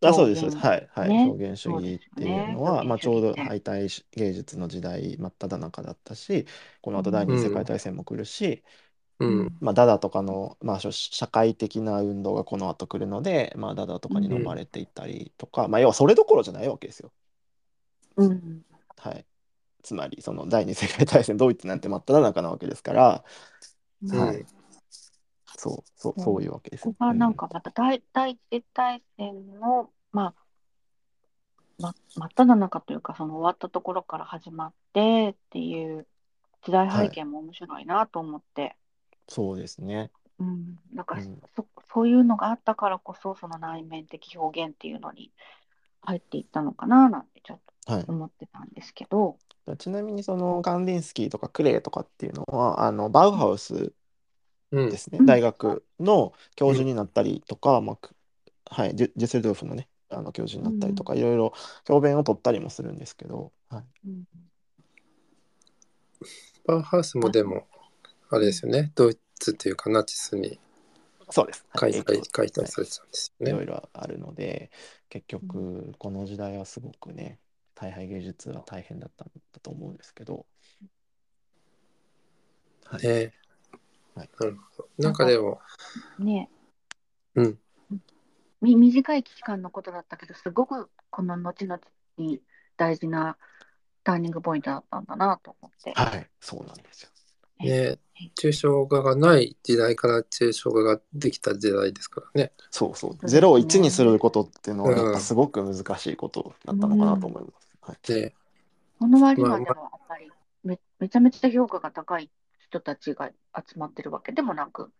[0.00, 0.66] あそうですそうです。
[0.66, 1.24] はいはい、ね。
[1.24, 2.88] 表現主義っていうのは、そうですよね。
[2.88, 3.48] まあ、ちょうど表現主義。
[3.48, 6.46] 敗退芸術の時代真っ只中だったし
[6.80, 8.62] この後第二次世界大戦も来るし、
[9.18, 9.26] う。
[9.26, 9.40] ん。
[9.46, 9.56] ん。
[9.60, 17.12] まあ、ダダとかの、まあ、しょ社会的な運動がこの後来るので、まあ、ダダとかに飲まれていったりとか、まあ、要はそれどころじゃないわけですよ。
[18.16, 18.62] うん。
[18.98, 19.24] はい、
[19.82, 23.24] つまりその第二次世界大戦ドイツなんて真っ只中なわけですから、
[24.02, 24.18] うん。
[24.18, 24.44] はい、
[25.64, 30.34] そうそうそういうわけですここがなんかうまた第第一次大戦の、まあ、
[31.78, 36.06] ま、真っ只中というか、その終わったところから始まってっていう
[36.62, 38.76] 時代背景も面白いなと思って、
[39.28, 40.10] そうですね。
[40.38, 41.40] うん、なんかうん。
[41.56, 45.32] そ、そういうのがあったからこそ、その内面的表現っていうのに
[46.02, 48.04] 入っていったのかななんてちょっはい。
[48.04, 49.36] と思ってたんですけど、
[49.78, 53.94] ちなみにそのカンディンスキーとかクレイとかっていうのはあのバウハウスうん
[54.70, 55.26] ですね、うん。
[55.26, 58.14] 大学の教授になったりとか、まあく
[58.70, 61.52] はい、ジュジュセルドルフのねあの教授になったりとか、いろいろ
[61.84, 64.24] 教鞭を取ったりもするんですけど、はい、うん。
[66.66, 67.66] バウハウスもでも
[68.30, 68.92] あれですよね。
[68.94, 70.58] ドイツっていうかナチスに
[71.30, 71.64] そうです。
[71.72, 72.70] 解体されてたんで
[73.12, 73.50] すよね。
[73.50, 73.54] い。
[73.54, 74.70] ろいろあるので、
[75.08, 77.38] 結局、この時代はすごくね、
[77.74, 80.46] 大敗芸術は大変だったんだと思うんですけど、
[82.84, 83.02] はい。
[83.02, 83.32] ね
[84.14, 84.88] はいなるほど。
[84.98, 85.60] なんかでも、
[86.18, 86.48] ね
[87.34, 87.58] うん。
[88.60, 91.80] み短い期間のことだったけど、すごくこの後々
[92.16, 92.40] に
[92.76, 93.36] 大事な
[94.02, 95.92] ターニングポイントだったんだなと思って。
[95.94, 97.10] はい、そうなんですよ。
[97.60, 97.98] ね
[98.36, 102.52] 抽象画がない時代から抽象画ができた時代ですからね。
[102.70, 103.12] そうそう。
[103.18, 107.68] ですね0を1にすることっていうのは、うんやっぱすごく難しいことだったのかなと思います。
[107.80, 108.34] はい、で、
[108.98, 110.30] この割にはまあでもやっぱり
[110.62, 112.30] めめちゃめちゃ評価が高い
[112.74, 114.90] 人たちが集まってるわけでもなく、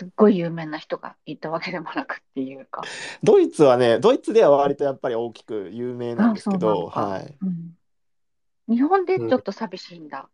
[0.00, 2.82] すっごい有名な人がいたわけでもなくっていうか。
[3.22, 7.36] ドイツはね、ドイツでは割とやっぱり大きく有名なんですけど、はい。
[7.40, 7.76] うん
[8.66, 10.26] 日本でちょっと寂しいんだ。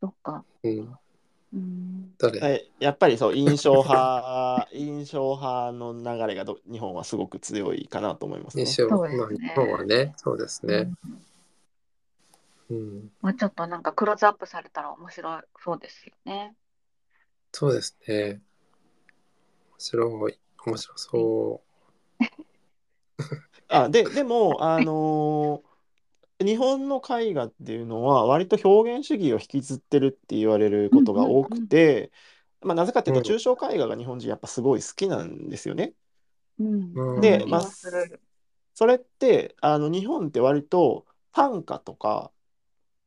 [0.00, 0.44] そっか。
[0.62, 0.96] うん、
[1.52, 2.14] うん。
[2.16, 2.38] 誰？
[2.38, 8.64] えやっぱりそう印象派 印象派の流れがど日本はすごく強いかなと思いますね。
[8.64, 10.94] 印象、ねまあ、日本はね、そうですね。
[11.04, 11.20] うん、
[13.20, 16.54] まあ、ちょっとなんかクローズアップされたら面白いそうですよね。
[17.52, 18.40] そうですね。
[19.72, 21.60] 面白い、面白そ
[23.68, 25.72] あででもあのー
[26.44, 32.10] 日本の絵画っていうのは割と表現主義を引きずってるって言われることが多くて、
[32.62, 35.94] まあ、なぜかっていうとうん抽象絵画が日本人やっぱすごい好きなんですよね。
[36.58, 36.92] うん。
[36.94, 37.62] うんで、まあ
[38.74, 42.31] それってあの日本って割と短歌とか、う。
[42.31, 42.31] うん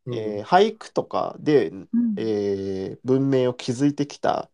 [0.08, 2.16] えー俳句とかで、うん。
[2.18, 4.50] えー文明を築いてきた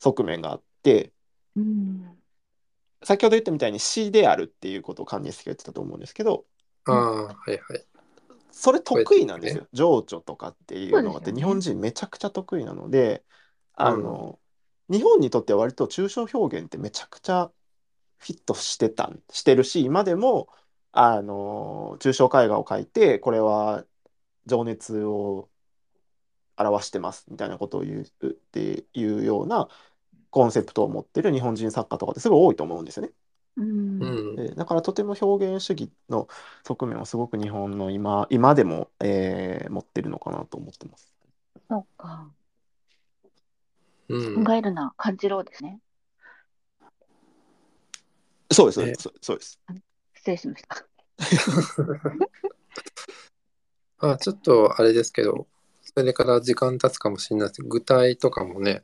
[0.00, 1.12] 側面があって
[1.56, 2.22] うん。
[3.04, 6.46] 先ほど言ったみたいに詩であるっていうことを関連して言ってたと思うんですけど
[6.84, 7.84] ああ、はいはい。
[8.50, 11.18] それ得意なんですよ、情緒とかっていうのが。
[11.18, 13.24] あって、日本人めちゃくちゃ得意なので
[13.74, 14.40] あの、
[14.90, 17.50] 日本にとっては割と抽象表現ってめちゃくちゃ
[18.18, 20.48] フィットしてたんしてるし今でも
[20.92, 23.84] あの抽象絵画を描いてこれは
[24.46, 25.48] 情熱を
[26.56, 29.68] 表してますみたいなことを言うっていうような
[30.30, 33.12] コンセプトを持ってる日本人作家とかってすごい多いと思うんですよね。
[33.56, 34.54] うん。
[34.56, 36.28] だからとても表現主義の
[36.64, 41.14] 側面はすごく日本の今今でも、えー持ってるのかなと思ってます。
[41.68, 42.30] そうか。
[44.08, 44.44] うん。
[44.44, 45.80] 考えるな、感じろうですね。
[48.50, 49.60] そうです、そうねです、そうそうです。
[50.14, 50.86] 失礼しました。
[54.02, 55.46] あ、ちょっとあれですけど、
[55.82, 58.82] それから時間経つかもしれないです具体とかもね、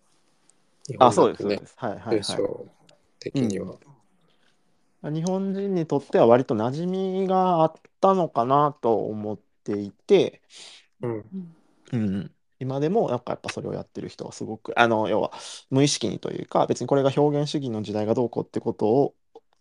[0.86, 1.60] 日あ、そうです、ね。
[1.76, 2.22] はいはいはい。
[3.20, 3.74] 的には。
[5.02, 10.42] 日本人にとっては割と馴染みがあったのかなと思っていて、
[11.02, 11.10] うん。
[11.10, 11.54] うん。
[11.92, 15.32] うん、今でもなんかやっぱそれをやってる人はすごくあの要は
[15.70, 19.14] 無意識にというか別にこれが表現主義の時代がどうこうってことを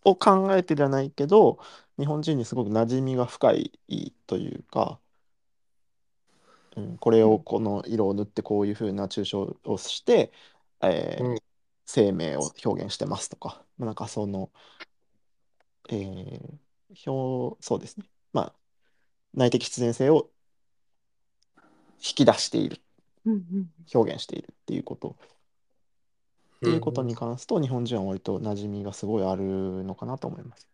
[0.04, 1.58] を考えてじゃないけど
[1.98, 3.72] 日本人にすごく馴染みが深い
[4.26, 5.00] というか、
[6.78, 10.32] うん、これをこの色を塗ってこういうふうな抽象をして、
[10.82, 11.38] えーうん。
[11.86, 14.50] 生命を表現してますとか、まあ、なんかその、
[15.90, 16.58] えー
[17.06, 18.06] 表そうですね。
[18.32, 18.54] まあ
[19.34, 20.30] 内的必然性を
[22.00, 22.80] 引き出している。
[23.26, 23.70] うんうん。
[23.94, 25.16] 表現しているっていうこと。
[26.56, 30.66] っていうことに関すと日本人は割と馴染みがすごいあるのかなと思います。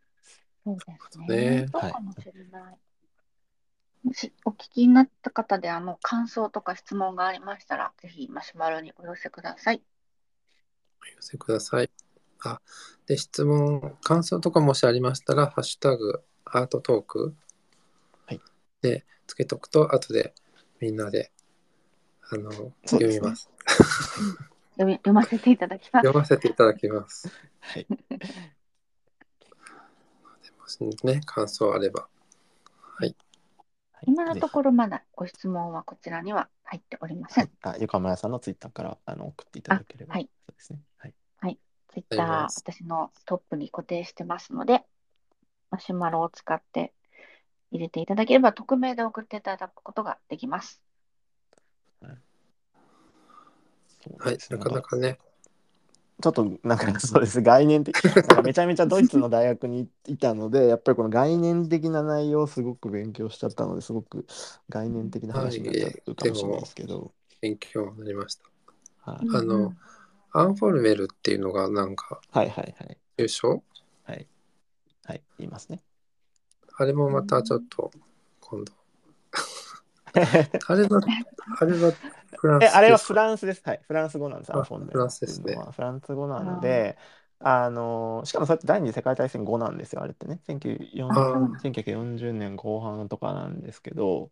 [0.65, 1.27] そうですね。
[1.27, 1.67] ね。
[1.71, 2.79] そうかもしれない。
[4.05, 9.83] もしお聞きになった方で、あの、感想とか質問がありましたら、ぜひマシュマロにお寄せください。
[11.03, 11.91] お寄せください。
[12.45, 12.61] あ、
[13.07, 17.35] で、質問、感想とかもしありましたら、ハッシュタグ、アートトーク。
[18.27, 18.41] はい。
[18.83, 20.35] で、つけとくと、後で
[20.81, 21.33] みんなで、
[22.29, 23.51] あの、そう読ですねみます。
[24.77, 26.07] 読み読ませていただきます。
[26.07, 27.33] 読ませていただきます。
[27.61, 27.97] はい、も
[30.67, 32.07] しね、感想あれば。
[34.07, 37.47] はい今のとぜころまだご質問はこちらには入っておりません。
[37.47, 40.29] ひあゆかむらさんのツイッターからあの送っていただければ、あはい。
[40.47, 40.79] そうですね。
[41.41, 44.83] はい、ツイッター、私のトップに固定してますので、
[45.71, 46.93] マシュマロを使って
[47.71, 50.83] 入れていただければ、匿名で送っていただくことができます。
[54.19, 54.59] はい、ですね。
[54.59, 55.19] なかなかね。
[56.25, 57.43] ちょっとなんかそうです。
[57.43, 64.25] 概念的 なんかめちゃめちゃドイツの大学にいたのでやっぱりこの概念的な内容をすごく勉強しちゃったのですごく
[64.71, 67.13] 概念的な話になっちゃうかもしれないですけど、
[67.43, 69.13] 勉強になりました。
[69.13, 69.79] はい、あのうん。
[70.33, 72.99] アンフォルメルっていうのがなんか、はいはいはい。
[73.19, 73.63] 優勝？
[74.05, 74.27] はい。
[75.05, 75.23] はい。
[75.39, 75.83] 言いますね。
[76.79, 77.91] あれもまたちょっと
[78.41, 78.73] 今度
[80.69, 81.01] あれは、
[81.61, 81.93] あれは
[82.37, 83.63] フランスえ、あれはですかフランスです。
[83.65, 83.81] はい。
[83.87, 84.53] フランス語なんです。
[84.53, 86.97] あアフォンメフランスですねフランス語なので、
[87.41, 90.41] あの、しかもそうやって第二次世界大戦後なんですよ、あれってね。
[90.47, 94.31] 1940あー1940年後半とかなんですけど、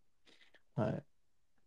[0.76, 1.04] はい。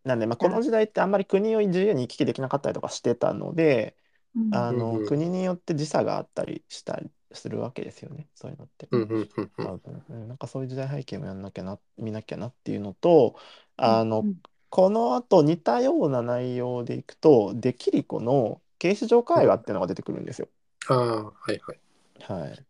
[0.03, 3.97] なんで、まあ、この時代ってあんまり国を自由に行き来できなかったりとかしてたので、
[4.36, 8.88] うんあの、うんうん国によって時差があったりしたりするわけですよね、そういうのって。
[8.91, 10.05] うんうんうんうん。
[10.09, 13.39] うんなんかそういう時代背景もやんなきゃな、見なきゃなっていうのと、
[13.78, 20.49] あの、うんこの後似たような内容でいくと、デキリコの形式上絵画っていうのが出てくるんですよ。
[20.88, 21.80] ああ、はいはい。
[22.19, 22.49] はい。
[22.51, 22.63] だか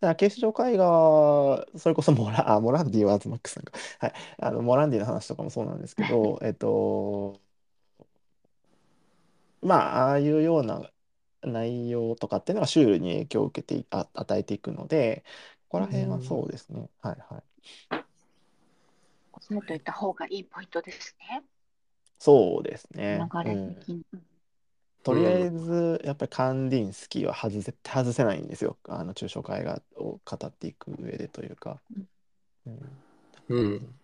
[0.00, 3.72] ら形式上絵画は、それこそモラ、あ、モランディはアズマックスさんか。
[3.98, 4.12] はい。
[4.38, 7.40] あの、モランディの話とかもそうなんですけど、えっと、
[9.62, 10.90] まあ、ああいうような
[11.42, 15.24] 内容とかっていうのがシュールに影響を受けていあ、与えていくので、
[15.68, 16.88] ここら辺はそうですね。
[17.00, 17.42] はいはい。
[19.40, 21.42] そうといった方がいいポイントですね。
[22.18, 23.28] そうですね。
[23.32, 24.02] 流れうん的に。
[24.12, 24.22] うん
[25.02, 28.76] とりあえず、やっぱりカンディンスキーは外せ、外せないんですよ。
[28.86, 31.80] あの、抽象絵画を語っていく上でというか。
[32.66, 32.78] うん
[33.48, 33.94] うん。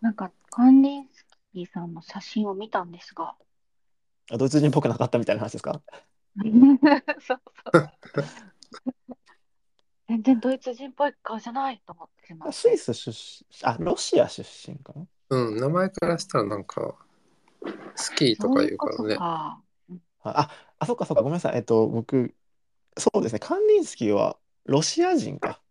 [0.00, 3.36] なんか、カンディンスキーさんの写真を見たんですが、
[4.32, 5.80] あドイツ人っぽくなかったみたいな話ですか？
[7.20, 7.42] そう
[7.74, 7.92] そう。
[10.12, 12.52] 全然ドイツ人っぽい顔じゃないと思ってしま。
[12.52, 15.06] スイス出身、あ、ロシア出身かな？
[15.30, 16.96] うん、名前からしたらなんか、
[17.96, 19.24] スキーとか言うからねそういうこと。
[19.24, 19.62] か。
[20.24, 21.56] あ、あ、そっかそっか、ごめんなさい。
[21.56, 22.34] えっと、僕、
[22.98, 24.36] そうですね、カンディンスキーは
[24.66, 25.62] ロシア人か。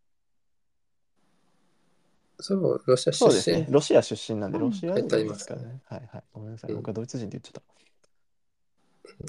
[2.39, 3.73] そう、ロシア出そうですね、身。
[3.73, 5.83] ロシア出身なんで、うんロシア人でますからね。
[5.85, 6.71] はいはい、ごめんなさい。
[6.71, 7.59] うん僕はドイツ人って言っちゃ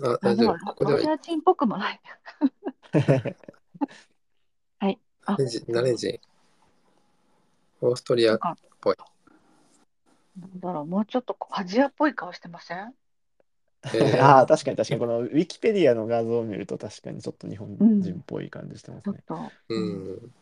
[0.09, 0.65] っあ、あ大丈でも夫。
[0.65, 2.01] ここではロシア人っぽくもない。
[2.91, 2.99] た。
[5.25, 5.37] はい。
[5.37, 6.21] あナレ人、ナレ人。
[7.81, 8.97] オーストリアなんかぽい
[10.39, 12.95] なんだろう、もうちょっとアジアっぽい顔してません？
[13.95, 19.23] えー ああ、確かに確かに、このウィキペディアの画像を見ると確かにちょっと日本人っぽい感じしてますね。
[19.27, 19.53] ちょっと。
[19.69, 20.35] うん。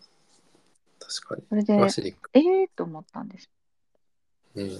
[0.98, 1.42] 確かに。
[1.48, 2.30] それで、ワシリック。
[2.34, 3.50] ええと思ったんです。
[4.54, 4.70] うん。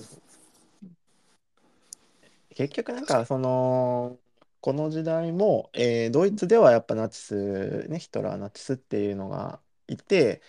[2.55, 4.19] 結局なんかその
[4.61, 9.61] この時代も、えードイツではやっぱナチス、ね、ヒトラーナチスっていうのが
[9.93, 10.43] いて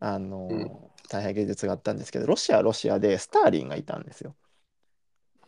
[0.00, 4.34] あの、うん大変芸術があったんですけどロシアはロシアでスターリンがいたんですよ。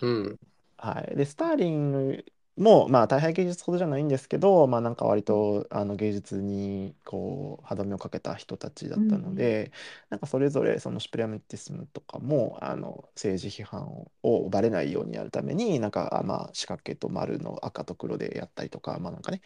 [0.01, 0.39] うん。
[0.77, 2.25] はい、でスターリン
[2.57, 9.73] もまあ大変芸術ほどじゃないんですけど、まあ、なんか割とあの芸術にこう歯止めをかけた人たちだったので、
[10.11, 19.41] なんかそれぞれそのシュプレアメティスムとかもあの政治批判をバレないようにやるためになんかあまあ四角形と丸の赤と黒でやったりとかまあなんかね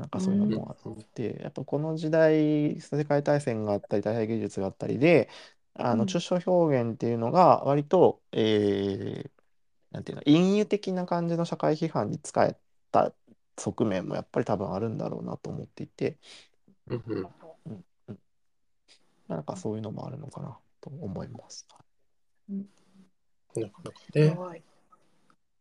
[0.00, 0.78] なんかそういうのもあっ
[1.14, 5.28] て、やっぱこの時代世界大戦があったり大変芸術があったりで
[5.74, 9.30] あうんの抽象表現っていうのが割と、えー
[9.92, 12.56] なんていうの隠喩的な感じの社会批判に使え
[12.92, 13.12] た
[13.58, 16.18] 側面もやっぱり多分あるんだろうなと思っていて
[16.88, 17.20] うんう
[18.12, 18.18] ん。
[19.28, 21.66] なんかそういうのもあるのかなと思います。
[23.54, 24.28] なかなかね。
[24.30, 24.62] すごい。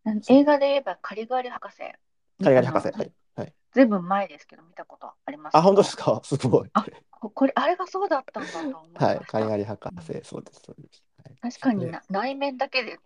[0.03, 1.77] なん映画で言えばカリガリ博士。
[2.41, 3.11] カリガリ博士、はい。
[3.69, 6.19] はい、ずいぶん前ですけど見たことありますあ、本当ですか？
[6.19, 6.69] か すごい。
[6.73, 11.03] あここれあれがそうだったんだと思いまはい、したカリガリ博士、そうです、そうです。
[11.23, 12.99] はい確かにな内面だけで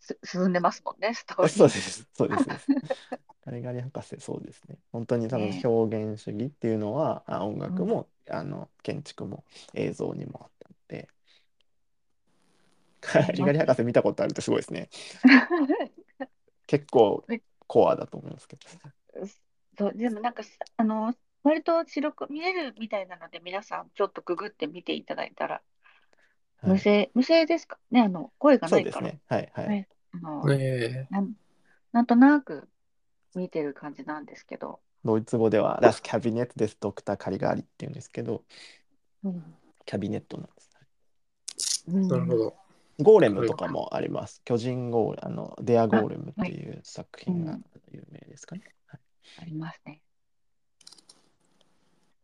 [0.00, 2.66] す進んでますもんねストーリー そうです、そうです。
[3.44, 4.78] カリガリ博士、そうですね。
[4.92, 9.44] 本当に多分ね表現主義っていうのは、あ音楽も、あの建築も
[9.74, 11.08] 映像にもあったので。
[13.00, 14.88] カリガリ博士見たことあるってすごいですね。
[16.66, 17.22] 結構
[17.66, 18.62] コアだと思いますけど。
[19.76, 20.42] そうでもなんか
[20.76, 25.64] あの割と白く見えるみたいなので皆さんちょっとググって見ていただいたら、はい
[26.66, 29.20] 無声無声ですかねあの声がないから、そうですね。
[29.28, 29.68] はい、はい。
[29.68, 31.06] ねあのねえ。
[31.10, 31.32] なん
[31.92, 32.68] なんとなく
[33.34, 37.16] 見てる感じなんですけど、ドイツ語では、Das Kabinett des Dr.
[37.16, 38.42] カリガリっていうんですけど、
[39.24, 39.44] うん
[39.86, 40.70] キャビネットなんです。
[41.86, 42.54] なるほど。
[43.00, 44.40] ゴーレムとかもあります。
[44.44, 47.58] 巨人ゴーレム、あの、デアゴーレムっていう作品が
[47.92, 48.62] 有名ですかね。
[49.38, 50.00] はいありますね。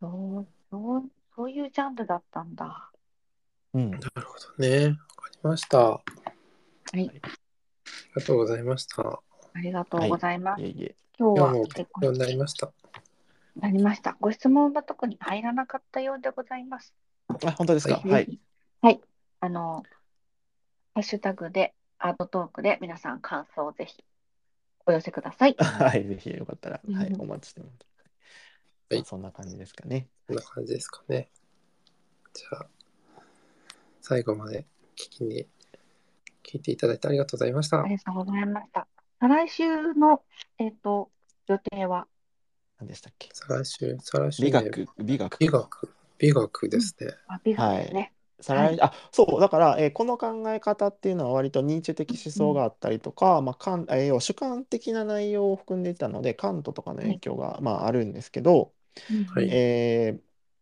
[0.01, 1.03] そうそう
[1.35, 2.91] そういうジャンルだったんだ。
[3.75, 3.91] うん。
[3.91, 4.89] なるほどね。
[4.89, 5.79] わかりました。
[5.81, 6.03] あは
[6.95, 7.21] い、り
[8.15, 9.03] がとうございました。
[9.03, 10.63] ありがとうございます。
[10.63, 10.97] いえいえ。
[11.19, 12.73] 今日は結構なりました。
[13.57, 14.17] なりました。
[14.21, 16.95] ご質問は特に入らなかったようでございます。
[17.29, 17.97] あ、本当ですか？
[17.97, 18.41] ははい。
[18.81, 19.01] はい。
[19.41, 19.83] あの、
[20.95, 24.03] ハッシュタグで、アートトークで皆さん感想をぜひ
[24.87, 25.57] お寄せください。
[25.59, 27.71] はい、ぜひよかったら、はい、うんお待ちしてます。
[28.91, 30.09] はいまあそんな感じですかね。
[30.27, 31.31] こんな感じですかね。
[32.33, 32.67] じゃあ、
[34.01, 34.67] 最後まで
[34.97, 35.47] 聞きに
[36.43, 37.87] 聞いていただいてありがとうございましたあ。
[37.87, 38.89] りがとうございました。
[39.21, 40.25] 再来週の、
[40.59, 41.11] えっと、
[41.47, 42.09] 予定は、
[42.79, 43.29] 何でしたっけ？
[43.33, 45.39] 再来週、再来週、美ね、学、美学。
[45.39, 47.15] 美学、美学ですね。
[47.29, 48.13] あ、美学ですね。
[48.43, 58.75] 再来あそうだから、えーこの考え方っていうのは割とニーチェ的思想があったりとか、まあカンえー要は主観的な内容を含んでいたのでカントとかの影響が、まあ、あるんですけど、
[59.11, 59.25] うん。
[59.27, 59.57] はい。
[59.57, 60.15] え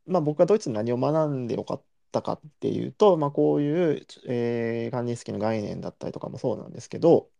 [0.07, 7.31] ーまあ、僕がドイツで何を学んでよかったかっていうと、まあ、こういう、えー、カンディンスキーの概念だったりとかもそうなんですけど、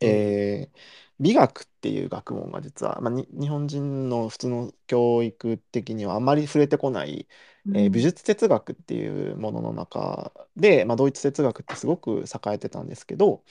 [0.00, 0.80] えー
[1.22, 7.28] 美学っていう学問が実は、まあ、に日本人の普通の教育的にはあまり触れてこない、
[7.72, 13.44] えー美術哲学っていうものの中で、まあ、ドイツ哲学ってすごく栄えてたんですけど、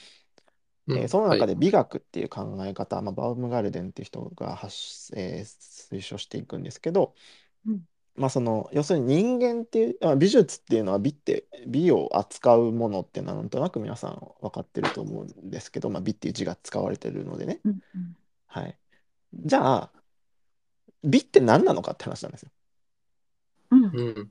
[0.86, 0.96] うん。
[0.96, 1.46] えーその中はい。
[1.46, 7.14] で美学っていう考え方、まあ、バウムガルデンっていう人が発し、えー推奨していくんですけど、
[7.66, 7.86] うん
[8.16, 18.16] まあ、その要するに人間っていう、あ美術っていうのは美って美を扱うものっていうのはなんとなく皆さん分かってると思うんですけど、まあ、美っていう字が使われてるのでね、うんうん。
[18.46, 18.76] はい、
[19.34, 19.90] じゃあ
[21.02, 22.50] 美って何なのかって話なんですよ。
[23.70, 23.84] うん。
[23.84, 24.30] うん。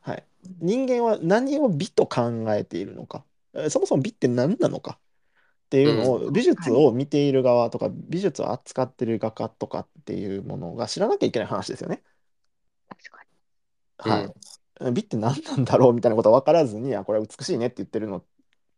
[0.00, 0.24] はい、
[0.60, 3.24] 人間は何を美と考えているのか、
[3.54, 4.98] えーそもそも美って何なのか
[5.66, 12.02] っていうのを美術を見ている側とか美術を扱ってる画家とかっていうものが知らなきゃいけない話ですよね。
[13.98, 14.32] は
[14.88, 15.92] い、美って何なんだろう？
[15.94, 18.22] みたいなことは分からずにあこれは美しいねって言ってるのっ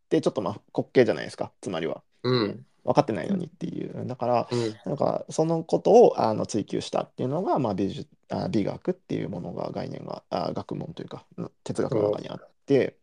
[0.08, 1.52] てちょっとまあ滑稽じゃないですか。
[1.60, 2.02] つまりは。
[2.22, 2.66] うん。
[2.82, 4.06] 分かってないのにっていう。
[4.06, 4.74] だからうん。
[4.86, 12.96] なんかそのことをあの追求したっていうのが、まあ、美術あ美学っていうものが概念があ学問というかうん哲学の中にあって、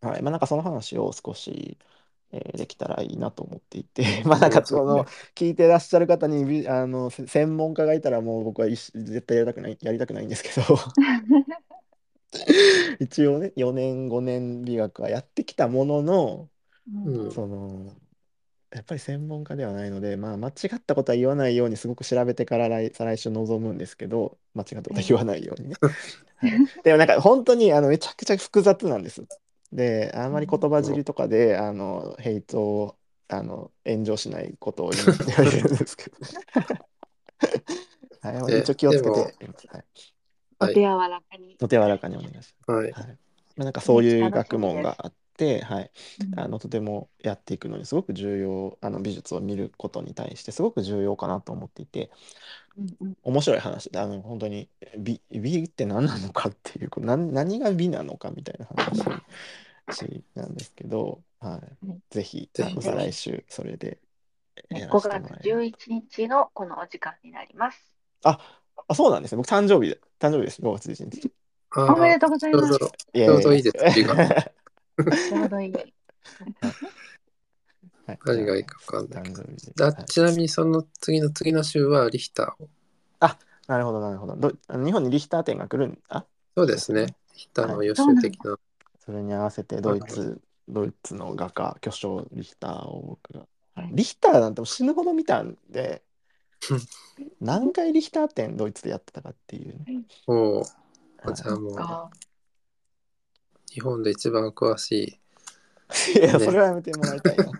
[0.00, 0.22] はい。
[0.22, 1.78] まあ、なんかその話を少し、
[2.34, 4.04] えーできたらいいなと思っていて。
[4.26, 10.62] まあなんかその聞いてらっしゃる方にびあのせ専門家がいたらもう僕は絶対やりたくないやりたくないんですけど。
[12.98, 16.48] 一応ね4年5年美学はやってきたものの
[17.06, 17.30] うん。
[17.30, 17.92] その
[18.74, 25.76] やっぱり専門家ではないので、まあ、間違ったことは言わないようにすごく調べてから来再来週臨むんですけど間違ったことは言わないようにね。
[26.36, 29.24] はい、でもなんか本当にあのめちゃくちゃ複雑なんです。
[29.74, 32.96] であんまり言葉尻とかであのヘイトを
[33.28, 36.16] あの炎上しないことを祈ってはいるんですけど。
[38.20, 39.08] はい、一応気をつけて
[39.68, 39.84] はい。
[40.60, 41.56] お手柔らかに。
[41.56, 42.54] とて柔らかにお願いします。
[42.66, 42.90] はい。
[42.92, 43.18] はい
[43.56, 45.90] まあ、なんかそういう学問があって、はい、
[46.32, 52.10] うんあのとてもやっていくのにすごく重要あの美術を見ることに対してすごく重要かなと思っていて
[52.76, 54.68] うんうん面白い話であの本当に
[54.98, 59.02] 美美って何なのかっていうこう何何が美なのかみたいな話
[60.34, 61.86] なんですけど、はい。
[61.86, 63.98] うん、ぜひ来週それで
[64.70, 67.92] ねやら5月せてもらえる11日のこのお時間になります。
[68.24, 68.38] あ
[68.88, 69.36] あそうなんですね。
[69.36, 70.62] 僕誕生日で誕生日です。
[70.62, 71.30] 5月11日。
[71.76, 72.68] あおめでとうございます。
[72.68, 72.76] ちょ
[73.36, 73.76] うど、いいいです。
[73.94, 75.72] ちょうどい い。
[75.72, 75.94] はい。
[78.26, 79.32] 何がいいか分かんない。
[79.92, 80.04] はい。
[80.06, 82.68] ちなみにその次の次の週はリヒターを。
[83.66, 84.36] なるほどなるほど。
[84.36, 86.24] ど日本にリヒター展が来るんあ？
[86.56, 87.06] そうですね。
[87.06, 88.58] リヒターの予習的な。
[89.04, 93.40] それに合わせてドイツ、ドイツの画家、巨匠リヒターを僕が。
[93.40, 93.46] は
[93.84, 96.02] いリヒターなんて死ぬほど見たんで、
[97.40, 100.04] 何回リヒター展ドイツでやってたかっていうね。
[100.26, 100.62] おう
[101.22, 102.10] はいじゃあもう、あ
[103.72, 105.18] 日本で一番詳しい。
[106.18, 107.44] いや、ねそれはやめてもらいたいな。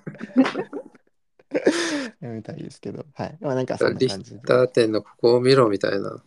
[2.20, 3.36] やめたいですけど、はい。
[3.40, 4.40] まあなんかそんなリヒ感じで。
[4.40, 6.22] ター店のここを見ろみたいな。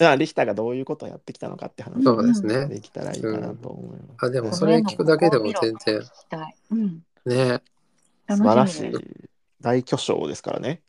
[0.00, 2.66] まあリヒターがどういうことをやってきたのかって話そうですね。
[2.66, 4.26] できたらいいかなと思います。
[4.26, 6.02] あ、でもはいそれ聞くだけでも全然。
[6.70, 7.04] うん。
[7.26, 7.62] ね。
[8.28, 8.80] 素晴らし。
[8.80, 8.92] い
[9.60, 10.82] 大巨匠ですからね。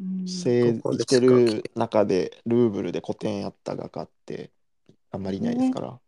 [0.00, 4.50] うん生きてる中でルーブルで個展やった画家って
[5.10, 6.00] あんまりいないですから、うん。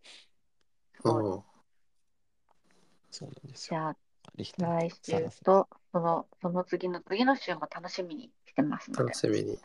[3.10, 3.80] そうなんですよ。
[3.80, 3.96] じゃあ、
[4.36, 9.54] リヒター来週と、その、その次の次の週も楽しみにしてますので、楽しみに。
[9.54, 9.58] よ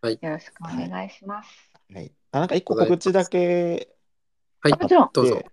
[0.00, 0.18] はい。
[0.22, 1.70] ろしくお願いします。
[1.92, 3.88] はい、あなんか一個告知だけ
[4.60, 4.72] はい。
[4.72, 5.34] もちろんどうぞ。
[5.36, 5.50] で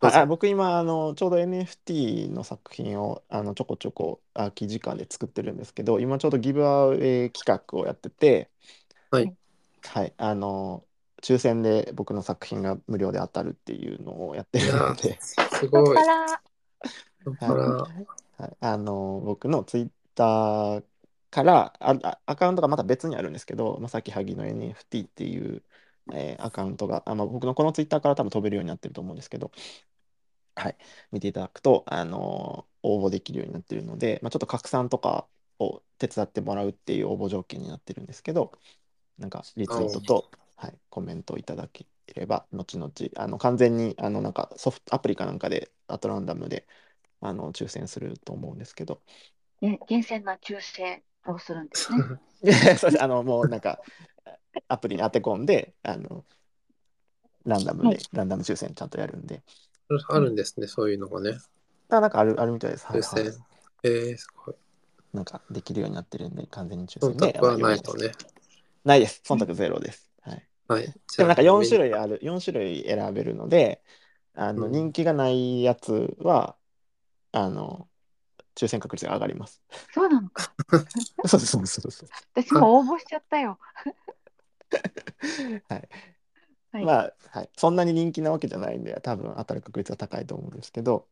[0.00, 8.50] どうぞああ僕今あのちょうど NFT の作品をあのちょこちょこ空き時間で作ってるんですけど今ちょうどギブアウェイ企画をやってて
[9.10, 9.34] はい。
[9.84, 10.84] はいあの
[11.22, 15.18] 抽選で僕の作品が無料で当たるっていうのをやってるので。
[15.20, 15.36] す
[15.68, 15.96] ごい。
[17.18, 17.98] 太っ腹だかはい
[18.38, 20.84] ら、はい、あの僕のツイッター
[21.30, 25.62] からああアカウントがまた別にあるんですけど、まあ、さっき萩の NFT っていう、
[26.12, 29.50] えーアカウントがあ、まあ、僕のこのツイッターから多分飛べるようになってると思うんですけど、
[30.56, 30.76] はい、
[31.12, 35.26] 見ていただくと、あの応募できるようになってるので、まあ、ちょっと拡散とか
[35.58, 38.52] を手伝ってもらうっていう応募条件になってるんですけど
[39.18, 46.66] なんかリツイートと、はい、コメントいただければ後々あの完全にあのなんかソフトアプリかなんかでアトランダムで
[47.20, 49.00] あの抽選すると思うんですけど、
[49.60, 51.98] ね、厳選な抽選をするんですね。
[52.44, 53.02] い やそうです。
[53.02, 53.80] あのもうなんか
[54.68, 56.24] アプリに当て込んであの
[57.44, 59.42] ランダムで、はいランダム抽選ちゃんとやるんで
[60.08, 61.38] あるんですね、そういうのがね。
[61.88, 63.34] あなんかあるあるみたいです、はい抽選はい、
[63.84, 64.54] えー、すごい。
[65.14, 68.12] なんかできるようになってるんで完全に抽忖選で度はないとね。
[68.84, 70.82] ないです忖度ゼロです、はい、はい。
[70.84, 71.90] でもなんか4種類。
[71.90, 73.82] 類ある4種類選べるので
[74.34, 76.56] あのうん人気がないやつは
[77.32, 77.88] あの
[78.54, 79.62] 抽選確率が上がります
[79.94, 80.52] そうなのか。
[81.24, 83.58] そうそうそうそう私も応募しちゃったよ。
[85.68, 85.88] はい。
[86.72, 86.84] はい。
[86.84, 91.06] まあ、はい、そんなに人気なわけじゃないんで、多分当たる確率は高いと思うんですけど、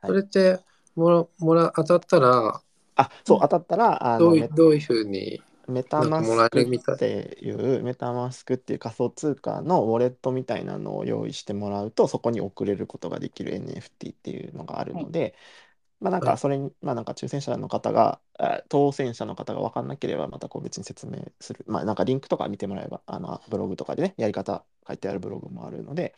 [0.00, 0.08] はい。
[0.08, 0.60] それって、
[0.94, 2.62] もら、もら、当たったら、
[2.96, 15.34] あ、そう、当たったら、あどういどういうふうに、メタマスクっていう、メタマスクっていう仮想通貨のウォレットみたいなのを用意してもらうと、そこに送れることができる NFT っていうのがあるので、
[16.00, 21.64] まあなんはいかそれに、まあなんか抽選者の方が、あ当選者の方が分かんなければ、また個別に説明する。
[21.66, 26.14] まあなんかリンクとか見てもらえば、あのブログとかでね、やり方書いてあるブログもあるので、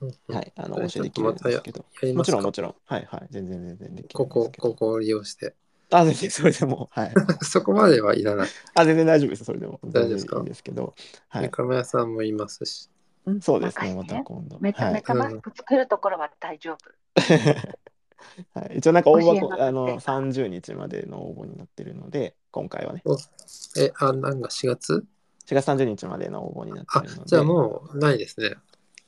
[0.00, 5.54] うんうんはい、あの、お教えできるんですけど、もやりますかちろんもちろん、はいはい、全然全然できるここんです、けどここを利用して。
[5.90, 7.12] あ、全然それでも、はい。
[7.42, 8.48] そこまではいらない。
[8.74, 9.80] あ、全然大丈夫です、それでも。
[9.84, 10.36] 大丈夫ですか？
[10.36, 10.94] 全然いいんですけど、
[11.28, 11.50] はい三。
[11.50, 12.90] 亀屋さんもいますし。
[13.26, 14.58] うんそうですね、ま任せてた今度。
[14.60, 14.94] メタはい。
[14.94, 16.78] メタマスク作るところは大丈夫。
[18.54, 23.02] はい、一応なんか応募あの30日までの応募になってるので、今回はね、
[23.78, 25.04] え、あ、なんか4月
[25.46, 28.56] ？4月30日までの応募になってあるので、、じゃあもうないですね。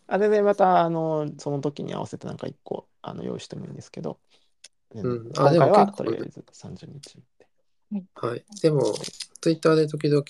[0.06, 4.18] あ全然またあのその時に合わせてなんか1個あの用意してもいいんですけど、
[4.94, 5.32] うん。
[5.36, 8.04] あ今回はとりあえず30日で。
[8.14, 8.44] はい。
[8.62, 8.82] でも、
[9.40, 10.24] ツイッターで時々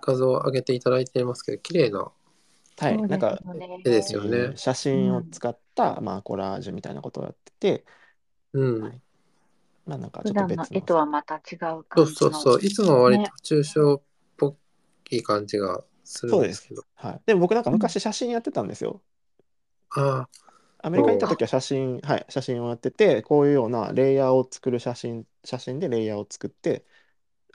[0.00, 2.10] 画像を上げていただいていますけど、綺麗な。
[2.76, 3.80] はい、なんかですよね。
[3.84, 4.36] 絵ですよね。
[4.36, 7.84] えー写真を使った、まあ、コラージュみたいなことをやってて、
[8.54, 8.82] うん。
[8.82, 9.00] はい
[9.86, 12.14] まあなんかちょ普段っと別のの絵とはまた違うそう感じの。
[12.14, 12.60] そうそう。
[12.62, 14.02] いつも割ねと抽象っ
[14.36, 14.56] ぽ
[15.10, 16.82] い感じがするそうですんですけど。。
[16.94, 17.20] はい。
[17.26, 19.02] でも僕なんか昔写真やってたんですよ。
[19.96, 20.26] あ
[20.78, 26.84] アメリカに行った時は写真、はい、写真をやってて、こういうようなレイヤーを作る写真、写真でレイヤーを作って、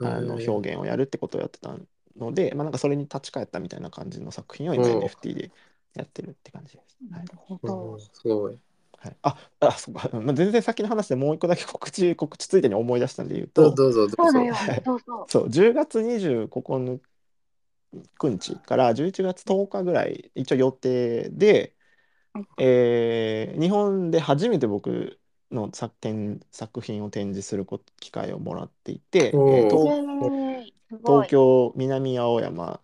[0.02, 1.76] あ、あの表現をやるってことをやってた
[2.16, 5.52] ので、まあなんかそれに立ち返ったみたいな感じの作品を今うん NFT で
[5.94, 6.98] やってるって感じです。
[7.12, 8.00] はないるほうどん。
[8.00, 8.58] すごい。
[9.00, 10.10] はい、あ、あ、そうか。
[10.12, 14.16] まあ、全然先の話でもう一個だけ告知、告知ついでに思い出したんで言うと、どうどうぞどうぞ。
[14.16, 14.82] そうだよはい。
[14.84, 15.30] そうそう。
[15.30, 16.80] そう、10月29
[17.92, 21.74] 日から11月10日ぐらい、一応予定で、
[22.34, 25.20] はいえー日本で初めて僕
[25.50, 32.82] の作展作品を展示するこ機会をもらっていて、えー東ェーイすごい東京南青山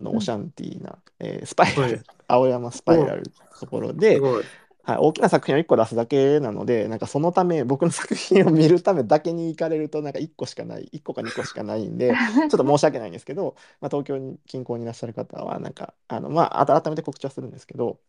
[0.00, 4.44] のオシャンティーな、えースパイラル、はい青山スパイラルのところで、すごい。
[4.88, 18.00] はい、大きな作品を1個出すだけなので、なんかそのため、僕の作品を見るためだけに行かれると、なんか1個しかない、1個か2個しかないんで、 ちょっと申し訳ないんですけど、まあ、東京に近郊にいらっしゃる方は、なんか、あの、まあ、改めて告知はするんですけど、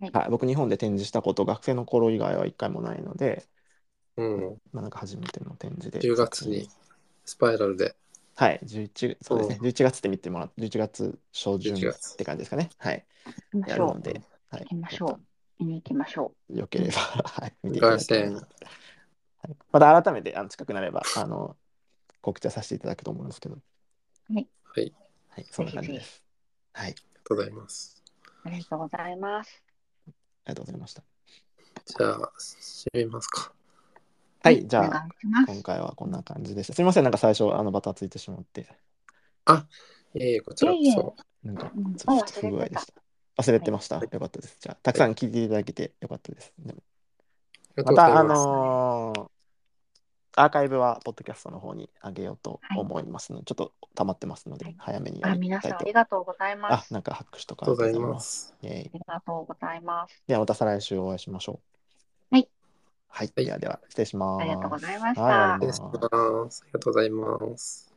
[0.00, 3.44] はいはい、僕、日本で展示したこと、学生の頃以外は1回もないので、
[4.16, 4.60] うん。
[4.72, 6.00] まあ、なんか初めての展示で。
[6.00, 6.68] 10月に
[7.24, 7.94] スパイラルで。
[8.34, 12.70] はい、11、そうですね、うん11月って見てもらって、11月初旬11月って感じですかね。
[12.78, 13.06] はい。
[13.68, 14.20] やるので、
[14.50, 15.25] はい、行きましょう。
[15.58, 16.92] 見に行きましょよければ、
[17.24, 18.06] はい、見ていただ凱旋。
[18.06, 18.46] ければはい
[19.70, 21.56] また改めてあの近くなればあの
[22.20, 23.58] 告知はさせていただくと思うんですけど、
[24.28, 24.48] はい。
[25.28, 26.24] はい、そんな感じです。
[26.72, 28.02] はい、ありありがとうございます。
[28.06, 28.22] う。
[28.44, 29.62] ありがとうございます。
[30.46, 31.02] がとうございました。
[31.84, 33.52] じゃあ、締めますか。
[34.42, 35.08] はい、じゃあ。
[35.46, 36.74] 今回はこんな感じでした。
[36.74, 38.66] すみません、なんか最初、あのバタついてしまって、
[40.14, 41.14] ええこちらこいえいえそ。
[41.42, 42.94] なんかうん、ちょっと不具合でした。
[43.38, 43.96] 忘れてました。
[43.96, 44.56] よかったです。
[44.60, 46.52] じゃあ、たくさん聞いていただけてよかったです。
[46.58, 46.82] でも
[47.76, 48.46] ありがとまた、あうございます。
[48.46, 49.30] のー
[50.38, 55.92] アーカイブは、ポッドキャストの方に上げようと思いますので、ちょっと溜まってますので、はい早めにやあ、りたいと皆さんあり。
[55.94, 58.14] がとうございます。、あなんか拍手とかありがとうございま。
[58.14, 58.54] ますす。
[58.60, 60.22] イェイありがとうございます。
[60.26, 61.60] ではまた再来週お会いしましょ
[62.32, 62.34] う。
[62.34, 62.48] はい。
[63.08, 63.26] はい。
[63.28, 64.42] はいではでは、失礼します。
[64.42, 66.62] ありがとうございましたはい終わり失礼します。
[66.62, 67.92] ありがとうございます。